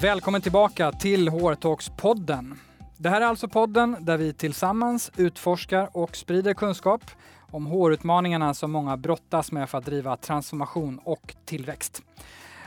[0.00, 2.58] Välkommen tillbaka till Hårtalkspodden.
[2.96, 7.02] Det här är alltså podden där vi tillsammans utforskar och sprider kunskap
[7.50, 12.02] om hårutmaningarna som många brottas med för att driva transformation och tillväxt.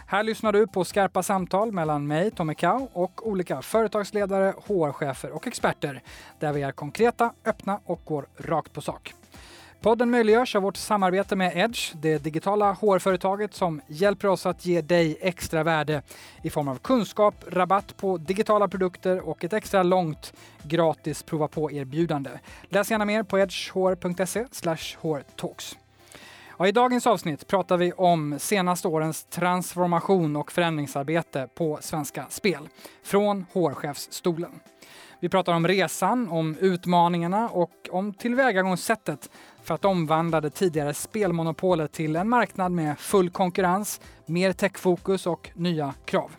[0.08, 5.48] Här lyssnar du på skarpa samtal mellan mig, Tommy Kau, och olika företagsledare, HR-chefer och
[5.48, 6.02] experter
[6.40, 9.14] där vi är konkreta, öppna och går rakt på sak.
[9.86, 14.82] Podden möjliggörs av vårt samarbete med Edge, det digitala HR-företaget som hjälper oss att ge
[14.82, 16.02] dig extra värde
[16.42, 22.30] i form av kunskap, rabatt på digitala produkter och ett extra långt gratis prova på-erbjudande.
[22.70, 24.46] Läs gärna mer på edgehr.se
[25.02, 25.78] hrtalks.
[26.60, 32.68] Ja, I dagens avsnitt pratar vi om senaste årens transformation och förändringsarbete på Svenska Spel,
[33.04, 34.52] från HR-chefsstolen.
[35.20, 39.30] Vi pratar om resan, om utmaningarna och om tillvägagångssättet
[39.66, 45.50] för att omvandla det tidigare spelmonopolet till en marknad med full konkurrens, mer techfokus och
[45.54, 46.32] nya krav.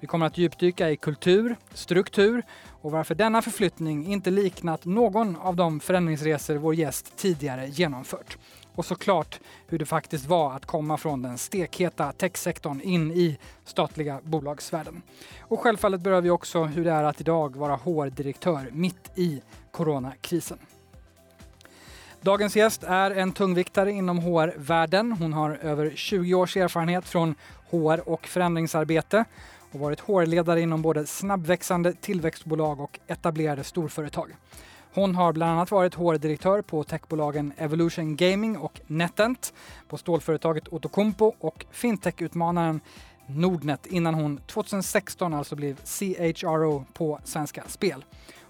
[0.00, 2.42] Vi kommer att djupdyka i kultur, struktur
[2.82, 8.38] och varför denna förflyttning inte liknat någon av de förändringsresor vår gäst tidigare genomfört.
[8.74, 14.20] Och såklart hur det faktiskt var att komma från den stekheta techsektorn in i statliga
[14.22, 15.02] bolagsvärlden.
[15.40, 20.58] Och självfallet berör vi också hur det är att idag vara HR-direktör mitt i coronakrisen.
[22.24, 25.12] Dagens gäst är en tungviktare inom HR-världen.
[25.12, 27.34] Hon har över 20 års erfarenhet från
[27.70, 29.24] HR och förändringsarbete
[29.72, 34.36] och varit HR-ledare inom både snabbväxande tillväxtbolag och etablerade storföretag.
[34.94, 39.54] Hon har bland annat varit HR-direktör på techbolagen Evolution Gaming och NetEnt,
[39.88, 42.80] på stålföretaget Outokumpu och fintech-utmanaren
[43.26, 48.04] Nordnet innan hon 2016 alltså blev CHRO på Svenska Spel.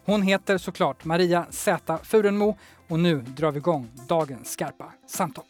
[0.07, 2.57] Hon heter såklart Maria Z Furenmo
[2.89, 5.45] och nu drar vi igång dagens skarpa samtal.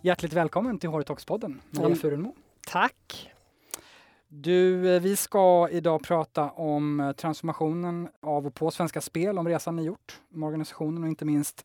[0.00, 1.98] Hjärtligt välkommen till HR-talks-podden, Maria mm.
[1.98, 2.34] Furenmo.
[2.66, 3.30] Tack.
[4.28, 9.48] Du, eh, vi ska idag prata om eh, transformationen av och på Svenska Spel, om
[9.48, 11.64] resan ni gjort med organisationen och inte minst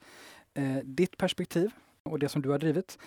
[0.54, 1.72] eh, ditt perspektiv
[2.04, 2.98] och det som du har drivit.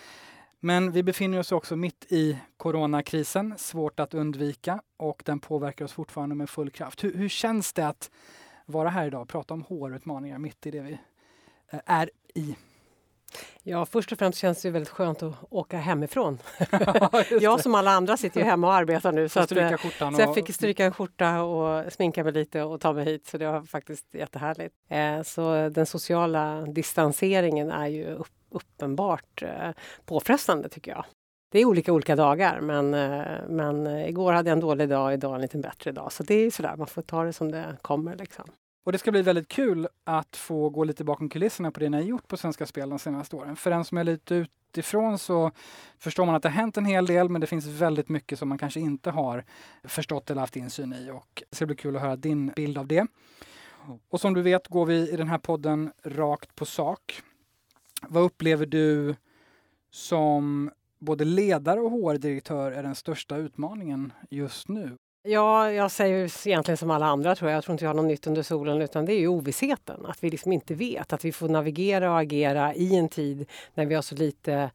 [0.65, 5.93] Men vi befinner oss också mitt i coronakrisen, svårt att undvika och den påverkar oss
[5.93, 7.03] fortfarande med full kraft.
[7.03, 8.11] Hur, hur känns det att
[8.65, 10.97] vara här idag och prata om HR-utmaningar mitt i det vi
[11.69, 12.55] eh, är i?
[13.63, 16.39] Ja, först och främst känns det väldigt skönt att åka hemifrån.
[16.71, 19.29] Ja, jag som alla andra sitter ju hemma och arbetar nu.
[19.29, 19.77] Så, att, eh,
[20.15, 23.27] så jag fick stryka en skjorta och sminka mig lite och ta mig hit.
[23.27, 24.75] Så det var faktiskt jättehärligt.
[24.89, 28.17] Eh, så den sociala distanseringen är ju
[28.53, 29.69] uppenbart eh,
[30.05, 31.05] påfrestande tycker jag.
[31.51, 35.35] Det är olika olika dagar men, eh, men igår hade jag en dålig dag, idag
[35.35, 36.11] en lite bättre dag.
[36.11, 38.15] Så det är sådär, man får ta det som det kommer.
[38.15, 38.45] Liksom.
[38.85, 41.97] Och det ska bli väldigt kul att få gå lite bakom kulisserna på det ni
[41.97, 43.55] har gjort på Svenska Spel de senaste åren.
[43.55, 45.51] För den som är lite utifrån så
[45.97, 48.49] förstår man att det har hänt en hel del men det finns väldigt mycket som
[48.49, 49.43] man kanske inte har
[49.83, 51.11] förstått eller haft insyn i.
[51.11, 53.07] Och det ska bli kul att höra din bild av det.
[54.09, 57.21] Och som du vet går vi i den här podden rakt på sak.
[58.09, 59.15] Vad upplever du
[59.91, 64.97] som både ledare och HR-direktör är den största utmaningen just nu?
[65.27, 67.57] Ja, jag säger egentligen som alla andra tror jag.
[67.57, 70.05] Jag tror inte jag har något nytt under solen utan det är ju ovissheten.
[70.05, 71.13] Att vi liksom inte vet.
[71.13, 74.71] Att vi får navigera och agera i en tid när vi har så lite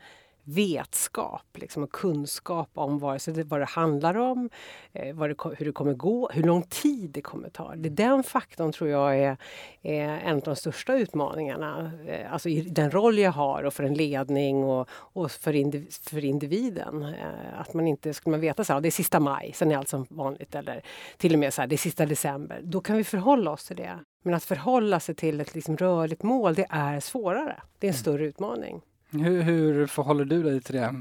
[0.49, 4.51] vetskap liksom, och kunskap om vare sig det, vad det handlar om,
[4.93, 7.75] eh, vad det, hur det kommer gå, hur lång tid det kommer ta.
[7.77, 9.37] Det, den faktorn tror jag är,
[9.83, 11.93] är en av de största utmaningarna.
[12.07, 15.89] Eh, alltså i den roll jag har och för en ledning och, och för, indiv,
[16.03, 17.03] för individen.
[17.03, 19.77] Eh, att man inte skulle man veta så här, det är sista maj, sen är
[19.77, 20.55] allt som vanligt.
[20.55, 20.83] Eller
[21.17, 22.61] till och med så här, det är sista december.
[22.63, 23.99] Då kan vi förhålla oss till det.
[24.23, 27.61] Men att förhålla sig till ett liksom rörligt mål, det är svårare.
[27.79, 28.01] Det är en mm.
[28.01, 28.83] större utmaning.
[29.11, 30.95] Hur, hur förhåller du dig till det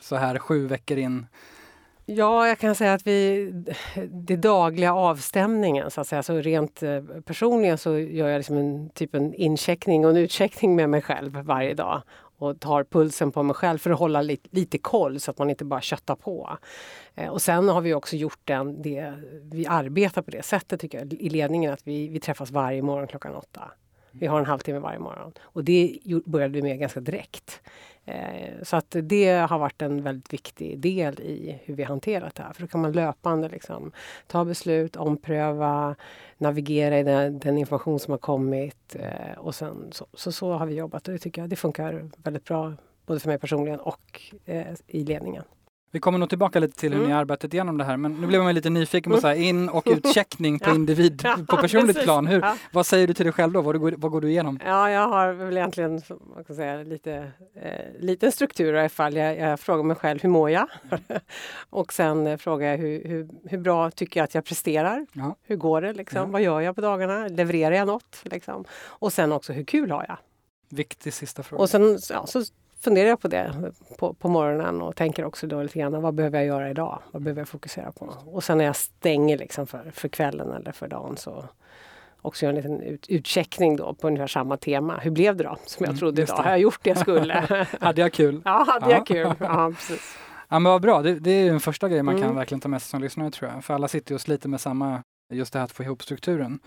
[0.00, 1.26] så här sju veckor in?
[2.06, 3.50] Ja, jag kan säga att vi,
[4.10, 8.90] det dagliga avstämningen, så att säga, så rent eh, personligen så gör jag liksom en
[8.90, 12.02] typ en incheckning och en utcheckning med mig själv varje dag
[12.38, 15.50] och tar pulsen på mig själv för att hålla lite, lite koll så att man
[15.50, 16.58] inte bara köttar på.
[17.14, 20.98] Eh, och sen har vi också gjort den, det, vi arbetar på det sättet tycker
[20.98, 23.70] jag, i ledningen att vi, vi träffas varje morgon klockan åtta.
[24.18, 25.32] Vi har en halvtimme varje morgon.
[25.42, 27.60] Och det började vi med ganska direkt.
[28.04, 32.42] Eh, så att det har varit en väldigt viktig del i hur vi hanterat det
[32.42, 32.52] här.
[32.52, 33.92] För då kan man löpande liksom
[34.26, 35.94] ta beslut, ompröva,
[36.38, 38.96] navigera i den, den information som har kommit.
[38.98, 42.10] Eh, och sen så, så, så, har vi jobbat och det tycker jag det funkar
[42.16, 42.72] väldigt bra
[43.06, 45.44] både för mig personligen och eh, i ledningen.
[45.94, 47.08] Vi kommer nog tillbaka lite till hur Mm.
[47.10, 49.68] ni arbetat igenom det här, men nu blev man lite nyfiken på så här in
[49.68, 50.74] och utcheckning på Ja.
[50.74, 52.04] individ, på personligt precis.
[52.04, 52.26] plan.
[52.26, 52.56] Hur, Ja.
[52.72, 53.60] vad säger du till dig själv då?
[53.62, 54.58] Vad, går, vad går du igenom?
[54.66, 56.02] Ja, jag har väl egentligen
[56.34, 57.12] man kan säga, lite
[57.62, 59.16] eh, liten struktur i alla fall.
[59.16, 60.66] Jag, jag frågar mig själv, hur mår jag?
[61.70, 65.06] och sen eh, frågar jag hur, hur, hur bra tycker jag att jag presterar?
[65.12, 65.36] Ja.
[65.42, 65.92] Hur går det?
[65.92, 66.18] Liksom?
[66.20, 66.26] Ja.
[66.26, 67.28] Vad gör jag på dagarna?
[67.28, 68.20] Levererar jag något?
[68.22, 68.64] Liksom?
[68.84, 70.18] Och sen också, hur kul har jag?
[70.76, 71.62] Viktig sista fråga.
[71.62, 72.42] Och sen ja, så
[72.84, 73.54] funderar jag på det
[73.98, 76.98] på, på morgonen och tänker också då lite grann, vad behöver jag göra idag?
[77.12, 78.14] Vad behöver jag fokusera på?
[78.26, 81.44] Och sen när jag stänger liksom för, för kvällen eller för dagen så
[82.22, 84.98] också gör en liten ut, utcheckning då på ungefär samma tema.
[85.02, 85.56] Hur blev det då?
[85.66, 86.42] Som jag Mm, trodde just idag.
[86.42, 87.66] Har jag gjort det jag skulle?
[87.80, 88.42] Hade jag kul?
[88.44, 88.96] ja, hade Ja.
[88.96, 89.34] jag kul?
[89.40, 90.16] Ja, precis.
[90.48, 92.36] Ja men vad bra, det, det är ju en första grej man kan Mm.
[92.36, 93.64] verkligen ta med sig som lyssnare tror jag.
[93.64, 95.02] För alla sitter ju och sliter med samma,
[95.32, 96.58] just det här att få ihop strukturen.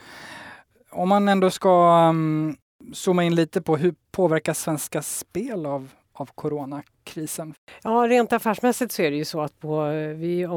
[0.92, 2.58] Om man ändå ska um,
[2.94, 5.90] zooma in lite på hur påverkas Svenska Spel av,
[6.22, 7.54] av coronakrisen?
[7.84, 10.50] Ja, rent affärsmässigt så är det ju så att på, eh, vi, eh,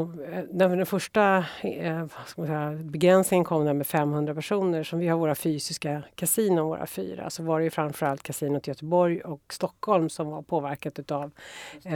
[0.50, 4.98] när den första eh, vad ska man säga, begränsningen kom där med 500 personer som
[4.98, 9.20] vi har våra fysiska kasinon, våra fyra, så var det ju framförallt kasinot i Göteborg
[9.20, 11.30] och Stockholm som var påverkat utav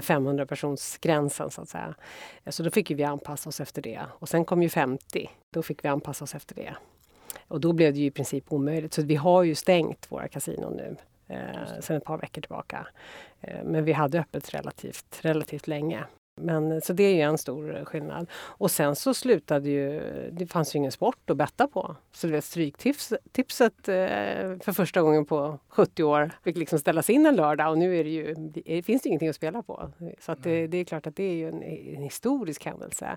[0.02, 1.94] 500 personsgränsen så att säga.
[2.46, 4.00] Så då fick ju vi anpassa oss efter det.
[4.10, 6.74] Och sen kom ju 50, då fick vi anpassa oss efter det.
[7.48, 8.92] Och då blev det ju i princip omöjligt.
[8.92, 10.96] Så vi har ju stängt våra kasinon nu
[11.28, 12.86] eh, sedan ett par veckor tillbaka.
[13.40, 16.04] Eh, Men vi hade öppet relativt, relativt länge.
[16.40, 18.30] Men, så det är ju en stor eh, skillnad.
[18.34, 20.00] Och sen så slutade ju,
[20.32, 21.96] det fanns ju ingen sport att betta på.
[22.12, 23.94] Så du vet, Stryktipset eh,
[24.60, 28.04] för första gången på 70 år fick liksom ställas in en lördag och nu är
[28.04, 29.90] det ju, det finns det ingenting att spela på.
[30.20, 33.16] Så det, det är klart att det är en, en historisk händelse.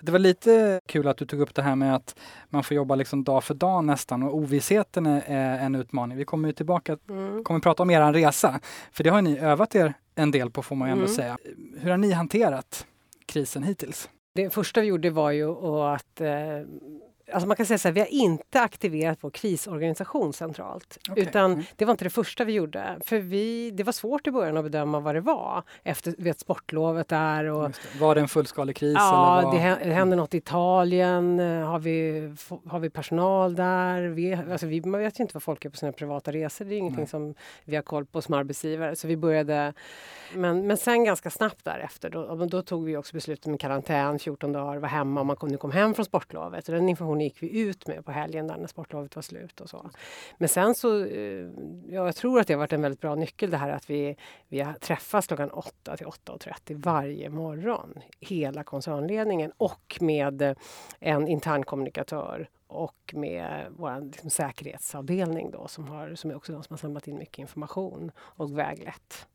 [0.00, 2.16] Det var lite kul att du tog upp det här med att
[2.48, 6.18] man får jobba liksom dag för dag nästan och ovissheten är, är en utmaning.
[6.18, 7.44] Vi kommer ju tillbaka, Mm.
[7.44, 8.60] kommer prata om er resa,
[8.92, 11.14] för det har ni övat er en del på får man ju ändå Mm.
[11.16, 11.38] säga.
[11.78, 12.86] Hur har ni hanterat
[13.26, 14.08] krisen hittills?
[14.34, 15.48] Det första vi gjorde var ju
[15.94, 16.28] att eh,
[17.32, 20.98] Alltså man kan säga så här, vi har inte aktiverat vår krisorganisation centralt.
[21.10, 21.22] Okej.
[21.22, 21.64] Utan Mm.
[21.76, 22.98] det var inte det första vi gjorde.
[23.04, 25.62] För vi, det var svårt i början att bedöma vad det var.
[25.82, 27.98] Efter vet, sportlovet där och det.
[28.00, 28.94] Var det en fullskalig kris?
[28.98, 29.54] Ja, eller vad?
[29.54, 31.40] det hä- det händer något i Italien.
[31.40, 32.32] Eh, Har vi,
[32.66, 34.00] har vi personal där?
[34.02, 36.64] Vi, alltså vi, man vet ju inte vad folk gör på sina privata resor.
[36.64, 37.08] Det är ingenting Nej.
[37.08, 37.34] som
[37.64, 38.96] vi har koll på som arbetsgivare.
[38.96, 39.72] Så vi började...
[40.34, 44.52] Men, men sen ganska snabbt därefter, då, då tog vi också beslutet med karantän, 14
[44.52, 46.68] dagar, var hemma om man kom, nu kom hem från sportlovet.
[46.68, 49.70] Och den informationen gick vi ut med på helgen där när sportlovet var slut och
[49.70, 49.90] så.
[50.38, 51.48] Men sen så, eh,
[51.88, 54.16] ja, jag tror att det har varit en väldigt bra nyckel det här att vi,
[54.48, 57.94] vi har träffats klockan 8 till 8.30 varje morgon.
[58.20, 60.54] Hela koncernledningen och med eh,
[61.00, 66.62] en en internkommunikatör och med vår liksom, säkerhetsavdelning då som, har, som är också de
[66.62, 69.28] som har samlat in mycket information och väglett.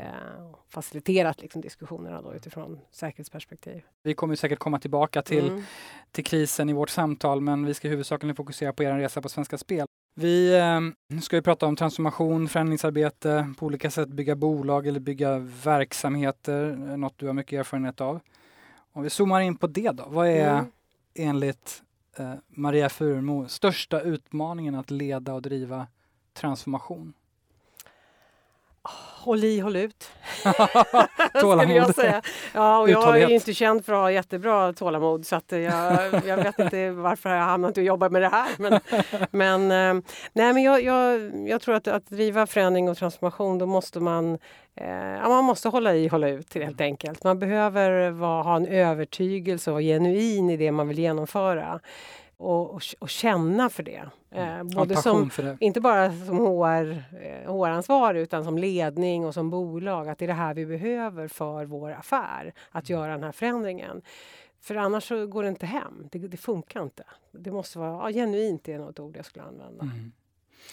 [0.00, 3.82] Eh, faciliterat liksom, diskussionerna då utifrån säkerhetsperspektiv.
[4.02, 5.62] Vi kommer säkert komma tillbaka till, Mm.
[6.10, 9.58] till krisen i vårt samtal, men vi ska huvudsakligen fokusera på er resa på Svenska
[9.58, 9.86] Spel.
[10.14, 15.38] Vi eh, ska ju prata om transformation, förändringsarbete, på olika sätt bygga bolag eller bygga
[15.64, 18.20] verksamheter, något du har mycket erfarenhet av.
[18.92, 20.64] Om vi zoomar in på det då, vad är Mm.
[21.14, 21.82] enligt
[22.18, 25.86] eh, Maria Furmo största utmaningen att leda och driva
[26.32, 27.12] transformation?
[29.18, 30.10] Håll i, håll ut.
[31.40, 31.76] Tålamod.
[31.76, 32.22] jag säga.
[32.54, 36.36] Ja, och jag är inte känd för att ha jättebra tålamod så att jag, jag
[36.36, 38.48] vet inte varför jag har hamnat och jobbat med det här.
[38.58, 38.80] Men,
[39.30, 40.02] men, eh,
[40.32, 44.38] nej, men jag, jag, jag tror att att driva förändring och transformation då måste man
[44.74, 44.88] eh,
[45.22, 47.24] ja, man måste hålla i, hålla ut helt enkelt.
[47.24, 51.80] Man behöver vara, ha en övertygelse och vara genuin i det man vill genomföra.
[52.38, 54.08] Och, och, och känna för det.
[54.30, 55.56] Eh, Ha en både som det.
[55.60, 60.08] inte bara som HR, eh, HR-ansvarig utan som ledning och som bolag.
[60.08, 62.54] Att det är det här vi behöver för vår affär.
[62.70, 64.02] Att göra den här förändringen.
[64.60, 66.08] För annars så går det inte hem.
[66.12, 67.04] Det, det funkar inte.
[67.32, 69.82] Det måste vara ja, genuint, är något ord jag skulle använda.
[69.82, 70.12] Mm.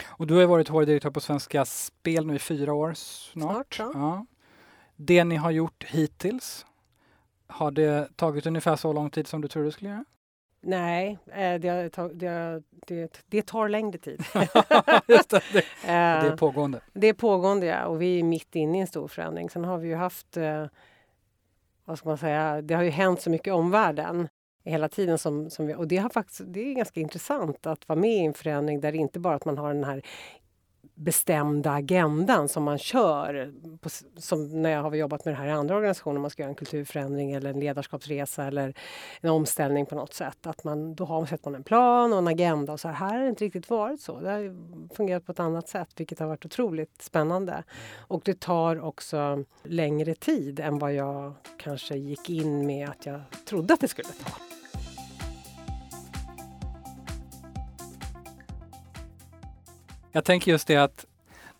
[0.06, 3.76] Och du har varit HR-direktör på Svenska Spel nu i fyra år snart.
[3.76, 3.92] Snart, ja.
[4.00, 4.26] Ja.
[4.96, 6.66] Det ni har gjort hittills,
[7.48, 10.06] har det tagit ungefär så lång tid som du trodde det skulle göra?
[10.66, 14.24] Nej, eh, det, det, det, det tar längre tid.
[15.08, 16.80] Just det, det, Eh, det är pågående.
[16.94, 19.50] Det är pågående ja, och vi är mitt inne i en stor förändring.
[19.50, 20.66] Sen har vi ju haft, eh,
[21.86, 24.28] vad ska man säga, det har ju hänt så mycket i omvärlden
[24.66, 25.18] hela tiden.
[25.18, 28.26] Som, som vi, och det, har faktiskt, det är ganska intressant att vara med i
[28.26, 30.02] en förändring där det inte bara att man har den här
[30.96, 33.54] bestämda agendan som man kör.
[33.82, 36.50] På, som när jag har jobbat med det här i andra organisationer, man ska göra
[36.50, 38.74] en kulturförändring eller en ledarskapsresa eller
[39.22, 40.48] en omställning på något sätt.
[40.48, 43.18] Att man, då har, sätter man en plan och en agenda och så här, här
[43.18, 44.20] har det inte riktigt varit så.
[44.20, 44.58] Det har
[44.96, 47.64] fungerat på ett annat sätt vilket har varit otroligt spännande.
[47.98, 53.22] Och det tar också längre tid än vad jag kanske gick in med att jag
[53.46, 54.32] trodde att det skulle ta.
[60.16, 61.06] Jag tänker just det att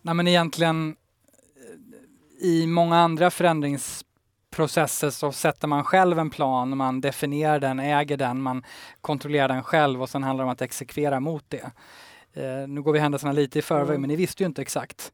[0.02, 0.96] nej men egentligen
[2.40, 8.16] eh, i många andra förändringsprocesser så sätter man själv en plan, man definierar den, äger
[8.16, 8.64] den, man
[9.00, 11.70] kontrollerar den själv och sen handlar det om att exekvera mot det.
[12.32, 14.00] Eh, nu går vi händelserna lite i förväg, mm.
[14.00, 15.12] men ni visste ju inte exakt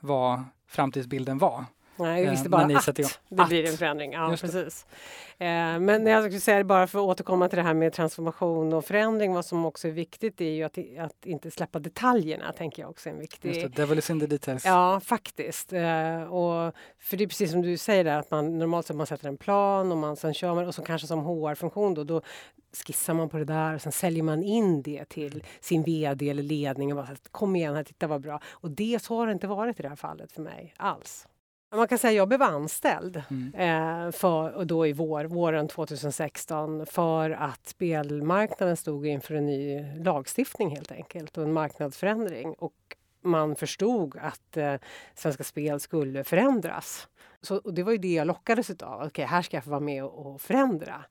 [0.00, 1.64] vad framtidsbilden var.
[2.00, 2.86] Nej, jag visste bara att
[3.28, 4.12] det blir en förändring.
[4.12, 4.86] Ja, precis.
[5.38, 8.84] Eh, men jag skulle säga bara för att återkomma till det här med transformation och
[8.84, 9.34] förändring.
[9.34, 13.08] Vad som också är viktigt är ju att, att inte släppa detaljerna, tänker jag också
[13.08, 13.48] är en viktig...
[13.48, 14.64] Just det, devil is in the details.
[14.64, 15.72] Ja, faktiskt.
[15.72, 19.06] Eh, och för det är precis som du säger där, att man normalt sett man
[19.06, 22.22] sätter en plan och man sen kör man och så kanske som HR-funktion då, då
[22.86, 26.42] skissar man på det där och sen säljer man in det till sin VD eller
[26.42, 28.40] ledning och bara kom igen här, titta vad bra.
[28.48, 31.26] Och det så har det inte varit i det här fallet för mig alls.
[31.76, 33.54] Man kan säga att jag blev anställd mm.
[33.54, 39.84] eh, för, och då i vår, våren 2016 för att spelmarknaden stod inför en ny
[40.04, 42.54] lagstiftning helt enkelt och en marknadsförändring.
[42.54, 44.74] Och man förstod att eh,
[45.14, 47.08] Svenska Spel skulle förändras.
[47.42, 48.94] Så, det var ju det jag lockades av.
[48.94, 51.04] Okej, okay, här ska jag få vara med och, och förändra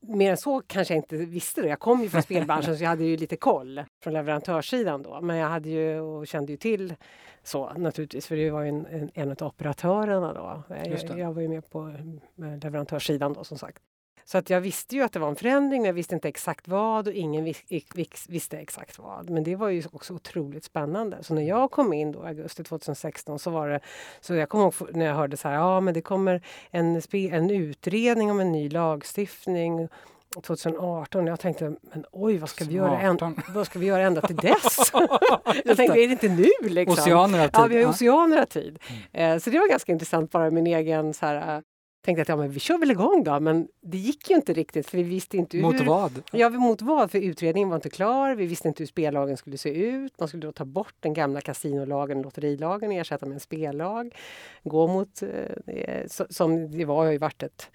[0.00, 1.68] mer än så kanske jag inte visste det.
[1.68, 5.20] Jag kom ju från spelbranschen så jag hade ju lite koll från leverantörssidan då.
[5.20, 6.94] Men jag hade ju och kände ju till
[7.42, 10.62] så naturligtvis, för det var ju en, en, en av operatörerna då.
[10.68, 11.94] Jag, jag, var ju med på
[12.34, 13.82] med leverantörssidan då som sagt.
[14.30, 16.68] Så att jag visste ju att det var en förändring, men jag visste inte exakt
[16.68, 17.62] vad och ingen vis,
[17.94, 19.30] vis, visste exakt vad.
[19.30, 21.18] Men det var ju också otroligt spännande.
[21.22, 23.80] Så när jag kom in då, augusti 2016 så var det,
[24.20, 27.50] så jag kommer ihåg när jag hörde så här, ja men det kommer en, en
[27.50, 29.88] utredning om en ny lagstiftning
[30.34, 31.26] 2018.
[31.26, 33.18] Jag tänkte, men oj, vad ska vi göra, än,
[33.48, 34.92] vad ska vi göra ända till dess?
[35.64, 36.68] jag tänkte, är det inte nu?
[36.68, 36.92] Liksom?
[36.92, 37.50] Oceaner av tid.
[37.54, 38.78] Ja, vi har oceaner av tid.
[39.12, 39.32] Mm.
[39.34, 41.62] Eh, så det var ganska intressant, bara min egen så här,
[42.00, 44.86] tänkte att ja, men vi kör väl igång då, men det gick ju inte riktigt
[44.86, 45.64] för vi visste inte hur...
[45.64, 46.22] Mot vad?
[46.32, 47.10] Ja, mot vad?
[47.10, 48.34] För utredningen var inte klar.
[48.34, 50.12] Vi visste inte hur spellagen skulle se ut.
[50.18, 54.14] Man skulle då ta bort den gamla kasinolagen, lotterilagen och ersätta med en spellag.
[54.62, 57.70] Gå mot, eh, som det var, har ju varit ett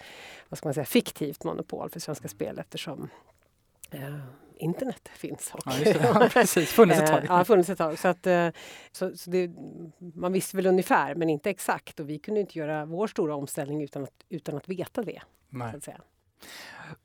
[0.50, 3.10] vad ska man säga, fiktivt monopol för Svenska Spel eftersom
[3.92, 4.16] eh,
[4.58, 5.52] internet finns.
[5.54, 6.30] Och, ja, det.
[6.34, 6.70] precis.
[6.74, 7.20] Funnits ett tag.
[7.20, 8.00] Eh, ja, funnits ett tag.
[8.00, 8.50] Så att, eh,
[8.92, 9.52] så, så det,
[10.16, 12.00] man visste väl ungefär, men inte exakt.
[12.00, 15.22] Och vi kunde inte göra vår stora omställning utan att, utan att veta det.
[15.50, 15.72] Nej.
[15.72, 16.02] Så att säga.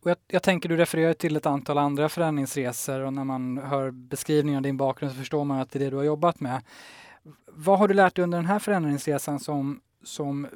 [0.00, 3.90] Och jag, jag, tänker, du refererar till ett antal andra förändringsresor och när man hör
[3.90, 6.62] beskrivningen av din bakgrund så förstår man att det är det du har jobbat med.
[7.46, 10.46] Vad har du lärt dig under den här förändringsresan som, som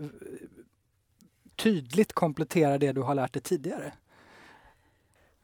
[1.56, 3.92] tydligt kompletterar det du har lärt dig tidigare?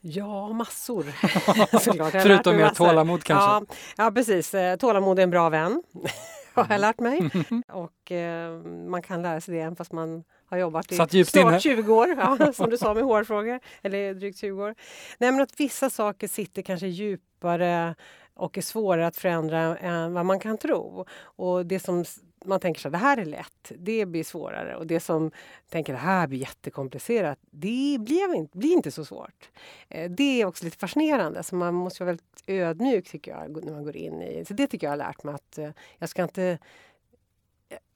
[0.00, 1.02] Ja, massor.
[2.22, 3.50] Förutom mer tålamod kanske?
[3.50, 3.62] Ja,
[3.96, 4.54] ja, precis.
[4.54, 5.82] Eh, tålamod är en bra vän,
[6.54, 7.30] har jag lärt mig.
[7.72, 11.60] Och eh, man kan lära sig det även fast man har jobbat i snart inne.
[11.60, 14.74] 20 år, ja, som du sa med HR-frågor, eller drygt 20 år.
[15.18, 17.94] Nej, men att vissa saker sitter kanske djupare
[18.34, 21.06] och är svårare att förändra än vad man kan tro.
[21.22, 22.04] Och det som
[22.44, 24.76] man tänker att det här är lätt, det blir svårare.
[24.76, 25.30] Och det som
[25.68, 29.50] tänker det här blir jättekomplicerat, det blir inte, blir inte så svårt.
[29.88, 33.72] Eh, det är också lite fascinerande, så man måste vara väldigt ödmjuk tycker jag när
[33.72, 34.44] man går in i...
[34.44, 36.58] Så det tycker jag har lärt mig att eh, jag ska inte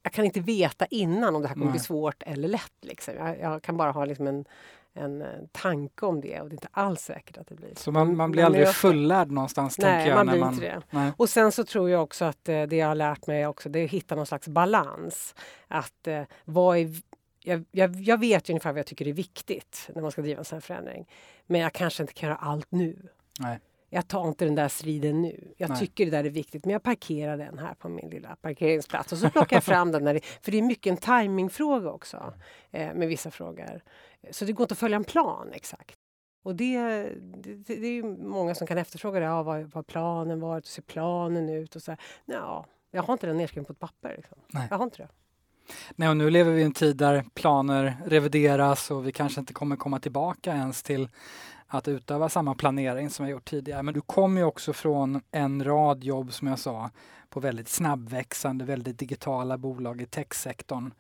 [0.03, 1.73] jag kan inte veta innan om det här kommer Nej.
[1.73, 2.73] bli svårt eller lätt.
[2.81, 3.15] Liksom.
[3.15, 4.45] Jag, jag, kan bara ha liksom en,
[4.95, 7.93] en eh, tanke om det och det är inte alls säkert att det blir så.
[7.93, 9.79] man, man blir men aldrig fullärd någonstans?
[9.79, 10.83] Nej, jag, man blir man, inte det.
[10.91, 11.13] Nej.
[11.17, 13.79] Och sen så tror jag också att eh, det jag har lärt mig också det
[13.79, 15.35] är att hitta någon slags balans.
[15.69, 17.03] Att eh, vad är
[17.45, 20.45] jag, jag, jag, vet ungefär vad jag tycker är viktigt när man ska driva en
[20.45, 21.09] sån här förändring.
[21.47, 22.97] Men jag kanske inte kan göra allt nu.
[23.41, 23.61] Nej.
[23.91, 25.55] Jag tar inte den där striden nu.
[25.57, 25.79] Jag Nej.
[25.79, 29.19] tycker det där är viktigt men jag parkerar den här på min lilla parkeringsplats och
[29.19, 30.05] så plockar jag fram den.
[30.05, 32.35] När det, för det är mycket en timingfråga också
[32.71, 33.83] eh, med vissa frågor.
[34.31, 35.99] Så det går inte att följa en plan exakt.
[36.45, 36.79] Och det,
[37.37, 39.27] det, det är många som kan efterfråga det.
[39.27, 41.77] Ja, vad, vad planen var, hur ser planen ut?
[41.77, 44.15] Och så Ja, jag har inte den nedskriven på ett papper.
[44.17, 44.39] Liksom.
[44.49, 44.67] Nej.
[44.71, 45.09] Jag har inte det.
[45.97, 49.53] Nej, och nu lever vi i en tid där planer revideras och vi kanske inte
[49.53, 51.09] kommer komma tillbaka ens till
[51.75, 53.83] att utöva samma planering som jag gjort tidigare.
[53.83, 56.91] Men du kommer ju också från en rad jobb som jag sa
[57.31, 60.91] på väldigt snabbväxande, väldigt digitala bolag i techsektorn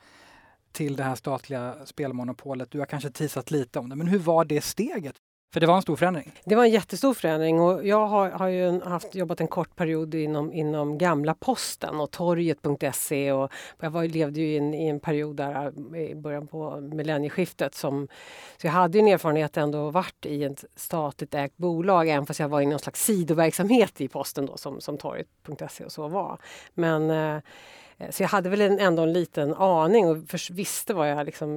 [0.73, 2.71] till det här statliga spelmonopolet.
[2.71, 5.17] Du har kanske tisat lite om det, men hur var det steget?
[5.55, 6.33] För det var en stor förändring?
[6.45, 10.15] Det var en jättestor förändring och jag har, har ju haft, jobbat en kort period
[10.15, 15.37] inom, inom gamla posten och torget.se och jag var, levde ju in, i en period
[15.37, 18.09] där eh, i början på millennieskiftet som
[18.57, 22.49] så jag hade en erfarenhet ändå varit i ett statligt ägt bolag även fast jag
[22.49, 26.39] var i någon slags sidoverksamhet i posten då som, som torget.se och så var.
[26.75, 27.43] Men eh, Eh,
[27.99, 30.17] Eh, så jag hade väl ändå en liten aning och
[30.51, 31.49] visste vad jag liksom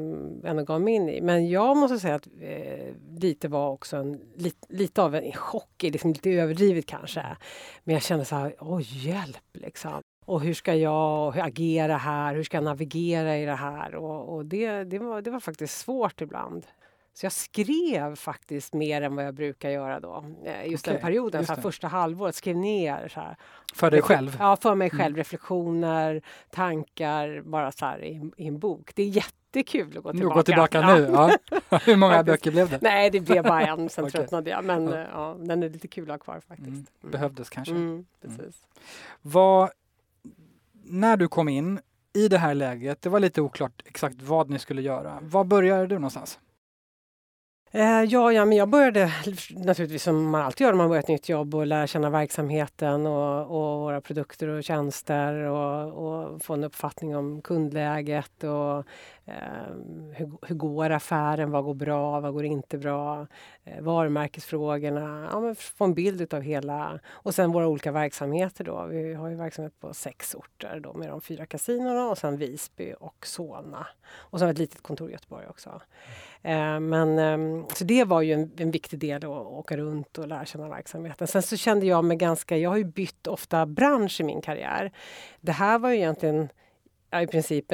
[0.45, 1.21] ändå gav mig in i.
[1.21, 5.83] Men jag måste säga att eh, lite var också en, lite, lite av en chock,
[5.83, 7.25] liksom lite överdrivet kanske.
[7.83, 10.01] Men jag kände så här, åh hjälp liksom.
[10.25, 12.35] Och hur ska jag agera här?
[12.35, 13.95] Hur ska jag navigera i det här?
[13.95, 16.65] Och, och det, det, var, det var faktiskt svårt ibland.
[17.17, 20.25] Så jag skrev faktiskt mer än vad jag brukar göra då.
[20.45, 22.35] Eh, just okay, den perioden, just så här, första halvåret.
[22.35, 23.07] Skrev ner.
[23.07, 23.37] Så här.
[23.73, 24.37] För dig själv?
[24.39, 25.01] Ja, för mig själv.
[25.01, 25.15] Mm.
[25.15, 28.91] Reflektioner, tankar, bara så här i, i, en bok.
[28.95, 30.35] Det är jättekul att gå tillbaka.
[30.35, 30.95] Gå tillbaka ja.
[30.95, 31.09] nu?
[31.11, 31.37] Ja.
[31.85, 32.79] Hur många böcker blev det?
[32.81, 33.89] Nej, det blev bara en.
[33.89, 34.11] Sen okay.
[34.11, 34.65] tröttnade jag.
[34.65, 35.05] Men ja.
[35.11, 35.35] ja.
[35.39, 36.69] den är lite kul att ha kvar faktiskt.
[36.69, 36.85] Mm.
[37.01, 37.11] mm.
[37.11, 37.73] Behövdes kanske.
[37.73, 38.05] Mm, mm.
[38.21, 38.67] precis.
[39.21, 39.69] Vad,
[40.83, 41.79] när du kom in
[42.13, 45.19] i det här läget, det var lite oklart exakt vad ni skulle göra.
[45.21, 46.39] Var började du någonstans?
[47.71, 49.11] Eh, ja, ja, men jag började
[49.49, 53.05] naturligtvis som man alltid gör när man börjar ett nytt jobb och lära känna verksamheten
[53.05, 58.85] och, och våra produkter och tjänster och, och, få en uppfattning om kundläget och
[59.27, 63.27] Ehm, hur, hur går affären, vad går bra, vad går inte bra,
[63.63, 68.85] eh, varumärkesfrågorna, ja, men få en bild av hela och sen våra olika verksamheter då.
[68.85, 72.93] Vi har ju verksamhet på sex orter då med de fyra kasinona, och sen Visby
[72.99, 75.81] och Solna och sen ett litet kontor i Göteborg också.
[76.41, 80.27] Eh, men, ehm, så det var ju en, en, viktig del att åka runt och
[80.27, 81.27] lära känna verksamheten.
[81.27, 84.91] Sen så kände jag mig ganska, jag har ju bytt ofta bransch i min karriär.
[85.41, 86.49] Det här var ju egentligen
[87.09, 87.65] ja, i princip,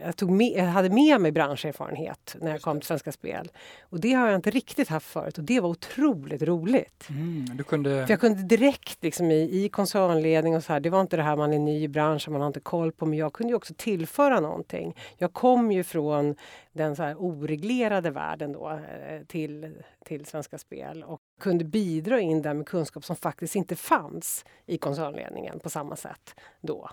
[0.00, 3.50] jag, tog med, jag hade med mig branscherfarenhet när jag kom till Svenska Spel.
[3.80, 7.08] Och det har jag inte riktigt haft förut och det var otroligt roligt.
[7.10, 8.06] Mm, du kunde...
[8.06, 11.22] För jag kunde direkt liksom i, i koncernledning och så här, det var inte det
[11.22, 13.74] här man är ny i branschen, man har inte koll på, men jag kunde också
[13.76, 14.96] tillföra någonting.
[15.16, 16.34] Jag kom ju från
[16.72, 22.42] den så här oreglerade världen då eh, till, till Svenska Spel och kunde bidra in
[22.42, 26.90] där med kunskap som faktiskt inte fanns i koncernledningen på samma sätt då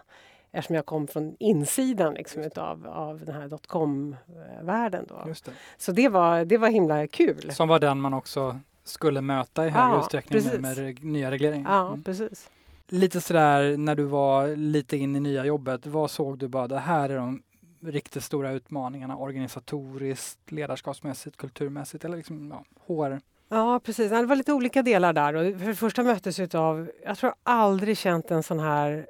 [0.55, 5.05] eftersom jag kom från insidan liksom, utav, av den här dotcom-världen.
[5.09, 5.21] Då.
[5.25, 5.51] Det.
[5.77, 7.51] Så det var, det var himla kul.
[7.51, 11.71] Som var den man också skulle möta i högre ja, utsträckning med, med nya regleringar.
[11.71, 12.03] Ja, mm.
[12.03, 12.49] precis.
[12.87, 16.79] Lite sådär när du var lite in i nya jobbet, vad såg du bara, det
[16.79, 17.41] här är de
[17.81, 23.19] riktigt stora utmaningarna organisatoriskt, ledarskapsmässigt, kulturmässigt eller liksom ja, HR?
[23.49, 25.33] Ja precis, det var lite olika delar där.
[25.33, 29.07] Och för det första möttes av, jag tror aldrig känt en sån här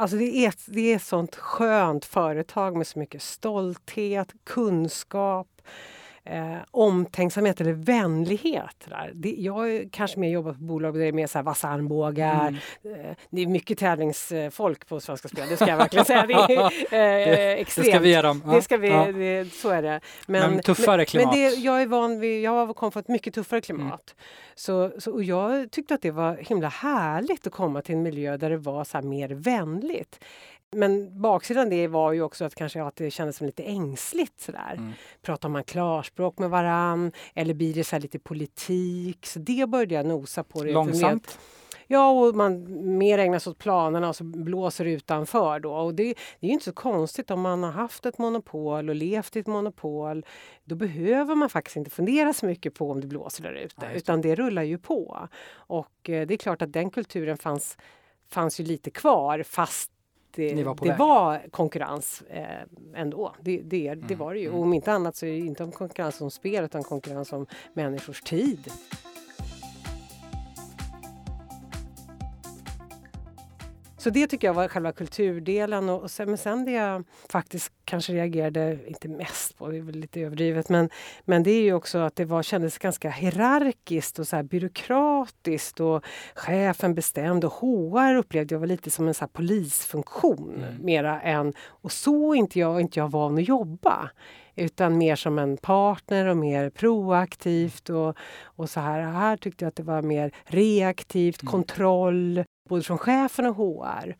[0.00, 5.62] Alltså det är, det är ett sånt skönt företag med så mycket stolthet, kunskap,
[6.28, 8.86] eh, omtänksamhet eller vänlighet.
[8.88, 9.10] Där.
[9.14, 11.68] Det, jag har kanske mer jobbat på bolag där det är mer så här vassa
[11.68, 12.48] armbågar.
[12.84, 13.00] Mm.
[13.00, 16.26] Eh, det är mycket tävlingsfolk på Svenska Spel, det ska jag verkligen säga.
[16.26, 17.86] Det är eh, det, extremt.
[17.86, 18.42] Det ska vi ge dem.
[18.46, 18.52] Ja.
[18.52, 19.12] Det ska vi, ja.
[19.12, 20.00] det, så är det.
[20.26, 21.34] Men, men tuffare klimat?
[21.34, 23.84] Men det, jag är van vid, jag kom från ett mycket tuffare klimat.
[23.86, 24.24] Mm.
[24.54, 28.36] Så, så, och jag tyckte att det var himla härligt att komma till en miljö
[28.36, 30.24] där det var så mer vänligt.
[30.70, 34.74] Men baksidan det var ju också att kanske att det kändes som lite ängsligt sådär.
[34.76, 34.92] Mm.
[35.22, 39.26] Pratar man klarspråk med varann eller blir det så lite politik?
[39.26, 40.62] Så det började jag nosa på.
[40.62, 41.38] Det Långsamt?
[41.90, 42.66] Ja, och man
[42.98, 45.72] mer ägnar sig åt planerna och så blåser utanför då.
[45.72, 49.36] Och det, det är inte så konstigt om man har haft ett monopol och levt
[49.36, 50.24] i ett monopol.
[50.64, 53.90] Då behöver man faktiskt inte fundera så mycket på om det blåser där ute, ja,
[53.90, 55.28] utan det rullar ju på.
[55.50, 57.78] Och eh, det är klart att den kulturen fanns,
[58.30, 59.90] fanns ju lite kvar fast
[60.30, 62.44] det, var, det var, konkurrens eh,
[62.94, 63.34] ändå.
[63.40, 64.18] Det, det, det mm.
[64.18, 64.50] var det ju.
[64.50, 67.46] Och om inte annat så är det inte om konkurrens om spel utan konkurrens om
[67.72, 68.70] människors tid.
[73.98, 75.88] Så det tycker jag var själva kulturdelen.
[75.88, 79.94] Och, sen, men sen det jag faktiskt kanske reagerade, inte mest på, det är väl
[79.94, 80.90] lite överdrivet, men,
[81.24, 85.80] men det är ju också att det var, kändes ganska hierarkiskt och så här byråkratiskt
[85.80, 90.84] och chefen bestämde och HR upplevde jag var lite som en så polisfunktion mm.
[90.84, 94.10] mera än, och så inte jag, inte jag van att jobba
[94.58, 97.90] utan mer som en partner och mer proaktivt.
[97.90, 101.50] Och, och så här, här tyckte jag att det var mer reaktivt, mm.
[101.50, 104.16] kontroll, både från chefen och HR.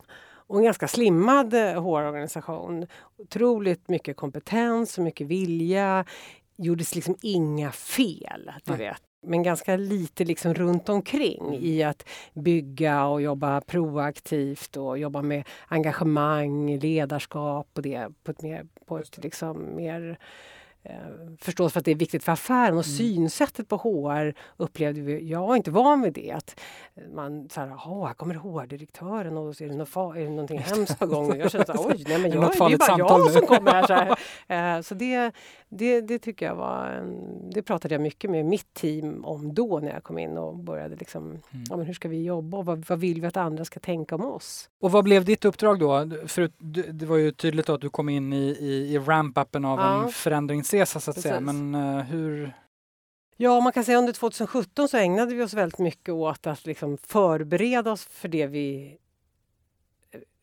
[0.49, 2.83] Och en ganska slimmad HR-organisation.
[2.83, 6.05] Eh, Otroligt mycket kompetens och mycket vilja.
[6.57, 9.01] gjordes liksom inga fel, du vet.
[9.21, 11.59] Men ganska lite liksom runt omkring mm.
[11.63, 18.41] i att bygga och jobba proaktivt och jobba med engagemang, ledarskap och det på ett
[18.41, 20.19] mer, på ett liksom mer
[21.41, 22.97] förstås för att det är viktigt för affären och mm.
[22.97, 26.31] synsättet på HR upplevde vi, jag var inte van vid det.
[26.31, 26.59] Att
[27.13, 30.99] man så här, här kommer HR-direktören och så är det, något, är det någonting hemskt
[30.99, 31.37] på gång.
[31.39, 33.87] Jag kände så oj, nej men jag, det är bara jag som kommer här.
[33.87, 34.19] Så, här.
[34.47, 35.31] Eh, så det,
[35.69, 37.03] det, det, tycker jag var,
[37.51, 40.95] det pratade jag mycket med mitt team om då när jag kom in och började
[40.95, 41.41] liksom, mm.
[41.69, 44.15] ja men hur ska vi jobba och vad, vad vill vi att andra ska tänka
[44.15, 44.69] om oss?
[44.81, 46.09] Och vad blev ditt uppdrag då?
[46.27, 46.51] För
[46.91, 50.03] det var ju tydligt att du kom in i, i, i ramp-upen av ja.
[50.03, 50.11] en
[50.69, 51.29] förändringsresa så att Precis.
[51.29, 51.39] säga.
[51.39, 52.53] Men uh, hur?
[53.37, 56.97] Ja, man kan säga under 2017 så ägnade vi oss väldigt mycket åt att liksom
[56.97, 58.97] förbereda oss för det vi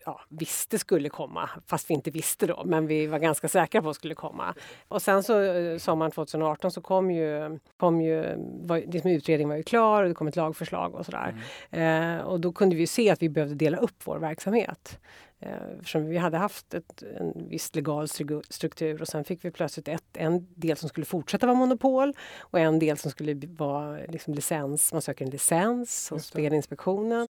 [0.06, 3.90] ja, visste skulle komma, fast vi inte visste då, men vi var ganska säkra på
[3.90, 4.54] att skulle komma.
[4.88, 9.56] Och sen så eh, sommaren 2018 så kom ju, kom ju var, liksom utredningen var
[9.56, 11.34] ju klar och det kom ett lagförslag och sådär.
[11.70, 12.18] Mm.
[12.18, 14.98] Eh, och då kunde vi se att vi behövde dela upp vår verksamhet.
[15.40, 18.08] Eh, eftersom vi hade haft ett, en viss legal
[18.48, 22.58] struktur och sen fick vi plötsligt ett, en del som skulle fortsätta vara monopol och
[22.58, 24.92] en del som skulle vara liksom licens.
[24.92, 27.26] Man söker en licens hos Spelinspektionen.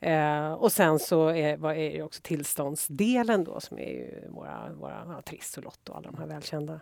[0.00, 5.22] Eh, och sen så är, är det också tillståndsdelen då som är våra, våra ja,
[5.22, 6.80] Triss och Lotto och alla de här välkända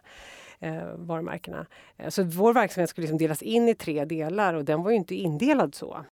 [0.61, 1.67] eh, varumärkena.
[1.97, 4.97] Eh, så vår verksamhet skulle liksom delas in i tre delar och den var ju
[4.97, 6.05] inte indelad så.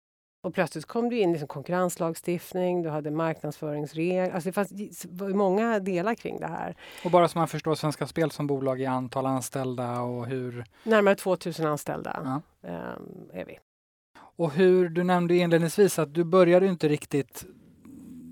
[0.44, 4.32] Och plötsligt kom det in liksom konkurrenslagstiftning, du hade marknadsföringsregler.
[4.32, 6.76] Alltså det, fanns, många delar kring det här.
[7.06, 10.66] Och bara så man förstår Svenska Spel som bolag i antal anställda och hur?
[10.84, 12.70] Närmare 2000 anställda ja.
[12.70, 13.60] eh, är vi.
[14.36, 17.46] Och hur, du nämnde inledningsvis att du började inte riktigt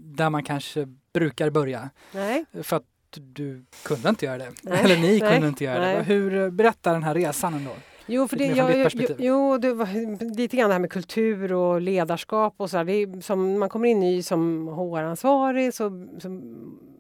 [0.06, 1.90] där man kanske brukar börja.
[2.12, 2.46] Nej.
[2.64, 4.52] För att du kunde inte göra det.
[4.62, 4.80] Nej.
[4.84, 5.96] Eller ni kunde inte göra Nej.
[5.96, 6.04] det.
[6.04, 7.72] Hur berättar den här resan ändå?
[8.14, 11.82] Jo, för det, jag, jo, jo, det var lite grann det här med kultur och
[11.82, 12.78] ledarskap och så.
[12.78, 16.08] Här, det som man kommer in ny som HR-ansvarig så,